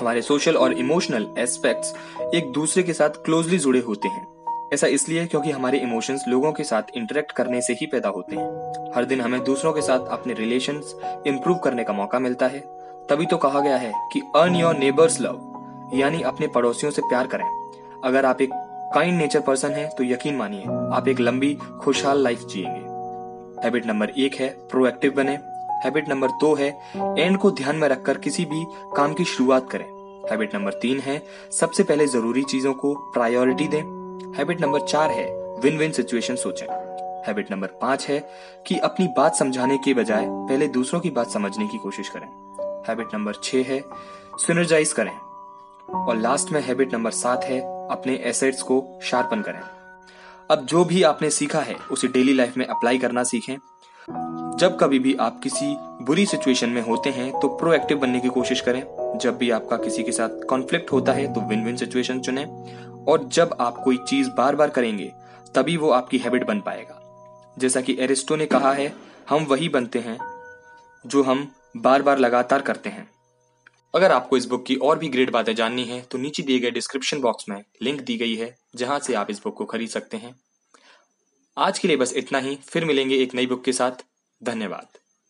हमारे 0.00 0.22
सोशल 0.22 0.56
और 0.56 0.72
इमोशनल 0.72 1.26
एस्पेक्ट्स 1.38 1.94
एक 2.34 2.52
दूसरे 2.52 2.82
के 2.82 2.92
साथ 2.92 3.24
क्लोजली 3.24 3.58
जुड़े 3.58 3.80
होते 3.80 4.08
हैं। 4.08 4.33
ऐसा 4.72 4.86
इसलिए 4.86 5.26
क्योंकि 5.26 5.50
हमारे 5.50 5.78
इमोशंस 5.78 6.24
लोगों 6.28 6.52
के 6.52 6.64
साथ 6.64 6.82
इंटरेक्ट 6.94 7.32
करने 7.32 7.60
से 7.62 7.72
ही 7.72 7.86
पैदा 7.86 8.08
होते 8.08 8.36
हैं। 8.36 8.92
हर 8.94 9.04
दिन 9.04 9.20
हमें 9.20 9.42
दूसरों 9.44 9.72
के 9.72 9.82
साथ 9.82 10.06
अपने 10.08 10.34
रिलेशन 10.34 10.82
इम्प्रूव 11.26 11.56
करने 11.56 11.84
का 11.84 11.92
मौका 11.92 12.18
मिलता 12.18 12.46
है। 12.46 12.60
तभी 13.08 13.26
तो 13.26 13.36
कहा 13.36 13.60
गया 13.60 13.76
है 13.76 13.92
कि 14.12 14.20
अर्न 14.36 14.56
योर 14.56 14.76
नेबर्स 14.76 15.20
लव 15.20 15.90
यानी 15.94 16.22
अपने 16.22 16.46
पड़ोसियों 16.46 16.92
से 16.92 17.02
प्यार 17.02 17.26
करें। 17.26 17.44
अगर 18.04 18.26
आप 18.26 18.40
एक 18.40 18.50
काइंड 18.94 19.18
नेचर 19.18 19.40
पर्सन 19.40 19.70
है 19.70 19.88
तो 19.88 20.04
यकीन 20.04 20.36
मानिए, 20.36 20.62
आप 20.96 21.08
एक 21.08 21.20
लंबी, 21.20 21.54
खुशहाल 21.80 22.22
लाइफ 22.22 22.44
जिएँगे। 22.44 23.62
हैबिट 23.64 23.86
नंबर 23.86 24.10
एक 24.10 24.34
है 24.34 24.48
प्रोएक्टिव 24.70 25.12
बने। 25.12 25.38
हैबिट 25.84 26.08
नंबर 26.08 26.28
दो 26.30 26.54
है 26.54 26.68
एंड 26.96 27.36
को 27.38 27.50
ध्यान 27.50 27.76
में 27.76 27.88
रखकर 27.88 28.18
किसी 28.18 28.44
भी 28.44 28.64
काम 28.96 29.14
की 29.14 29.24
शुरुआत 29.24 29.70
करें। 29.70 29.86
हैबिट 30.30 30.54
नंबर 30.54 30.72
तीन 30.72 31.00
है, 31.00 31.22
सबसे 31.52 31.82
पहले 31.82 32.06
ज़रूरी 32.06 32.42
चीज़ों 32.42 32.72
को 32.74 32.94
प्रायोरिटी 33.14 33.68
दें। 33.68 33.82
हैबिट 34.36 34.60
नंबर 34.60 34.80
चार 34.80 35.10
है 35.10 35.24
विन 35.60 35.78
विन 35.78 35.92
सिचुएशन 35.92 36.36
सोचें। 36.36 36.66
हैबिट 37.26 37.50
नंबर 37.50 37.66
पाँच 37.66 38.06
है 38.08 38.18
कि 38.66 38.78
अपनी 38.78 39.06
बात 39.16 39.34
समझाने 39.34 39.78
के 39.78 39.94
बजाय 39.94 40.24
पहले 40.28 40.68
दूसरों 40.68 41.00
की 41.00 41.10
बात 41.10 41.30
समझने 41.30 41.68
की 41.68 41.78
कोशिश 41.78 42.08
करें। 42.08 42.26
हैबिट 42.88 43.06
नंबर 43.14 43.32
छह 43.42 43.58
है 43.58 43.80
सिनर्जाइज 44.38 44.92
करें। 44.92 45.12
और 45.88 46.16
लास्ट 46.16 46.52
में 46.52 46.60
हैबिट 46.62 46.94
नंबर 46.94 47.10
सात 47.10 47.44
है, 47.44 47.60
अपने 47.88 48.14
एसेट्स 48.14 48.62
को 48.62 49.00
शार्पन 49.02 49.42
करें। 49.42 49.60
अब 50.50 50.66
जो 50.66 50.84
भी 50.84 51.02
आपने 51.02 51.30
सीखा 51.30 51.60
है, 51.60 51.76
उसे 51.90 52.08
डेली 52.08 52.34
लाइफ 52.34 52.56
में 52.56 52.66
अप्लाई 52.66 52.98
करना 52.98 53.22
सीखें। 53.22 53.56
जब 54.58 54.76
कभी 54.80 54.98
भी 54.98 55.14
आप 55.14 55.40
किसी 55.40 55.76
बुरी 56.02 56.26
सिचुएशन 56.26 56.68
में 56.68 56.82
होते 56.82 57.10
हैं 57.10 57.40
तो 57.40 57.48
प्रोएक्टिव 57.48 57.98
बनने 57.98 58.20
की 58.20 58.28
कोशिश 58.28 58.60
करें। 58.60 58.82
जब 59.18 59.36
भी 59.36 59.50
आपका 59.50 59.76
किसी 59.76 60.02
के 60.02 60.12
साथ 60.12 60.44
कॉन्फ्लिक्ट 60.44 60.92
होता 60.92 61.12
है 61.12 61.32
तो 61.34 61.40
विन 61.40 61.64
विन 61.64 61.76
सिचुएशन 61.76 62.20
चुनें। 62.20 62.46
और 63.08 63.24
जब 63.24 63.56
आप 63.60 63.76
कोई 63.76 63.96
चीज़ 63.98 64.30
बार 64.30 64.56
बार 64.56 64.70
करेंगे, 64.70 65.12
तभी 65.54 65.76
वो 65.76 65.90
आपकी 65.90 66.18
हैबिट 66.18 66.46
बन 66.46 66.60
पाएगा। 66.60 67.00
जैसा 67.58 67.80
कि 67.80 67.96
एरिस्टो 68.00 68.36
ने 68.36 68.46
कहा 68.46 68.72
है, 68.72 68.92
हम 69.28 69.44
वही 69.44 69.68
बनते 69.68 69.98
हैं 69.98 70.18
जो 71.04 71.22
हम 71.22 71.50
बार 71.76 72.02
बार 72.02 72.18
लगातार 72.18 72.62
करते 72.62 72.90
हैं। 72.90 73.08
अगर 73.94 74.12
आपको 74.12 74.36
इस 74.36 74.46
बुक 74.46 74.64
की 74.66 74.74
और 74.76 74.98
भी 74.98 75.08
ग्रेट 75.08 75.30
बातें 75.30 75.54
जाननी 75.54 75.84
है 75.84 76.00
तो 76.02 76.18
नीचे 76.18 76.42
दिए 76.42 76.58
गए 76.58 76.70
डिस्क्रिप्शन 76.70 77.20
बॉक्स 77.20 77.48
में 77.48 77.62
लिंक 77.82 78.00
दी 78.00 78.16
गई 78.16 78.34
है, 78.34 78.54
जहाँ 78.76 78.98
से 78.98 79.14
आप 79.14 79.30
इस 79.30 79.42
बुक 79.44 79.56
को 79.56 79.64
खरीद 79.64 79.88
सकते 79.88 80.16
हैं। 80.16 80.34
आज 81.56 81.78
के 81.78 81.88
लिए 81.88 81.96
बस 81.96 82.12
इतना 82.16 82.38
ही, 82.38 82.54
फिर 82.56 82.84
मिलेंगे 82.84 83.16
एक 83.16 83.34
नई 83.34 83.46
बुक 83.46 83.64
के 83.64 83.72
साथ। 83.72 84.04
धन्यवाद। 84.42 84.98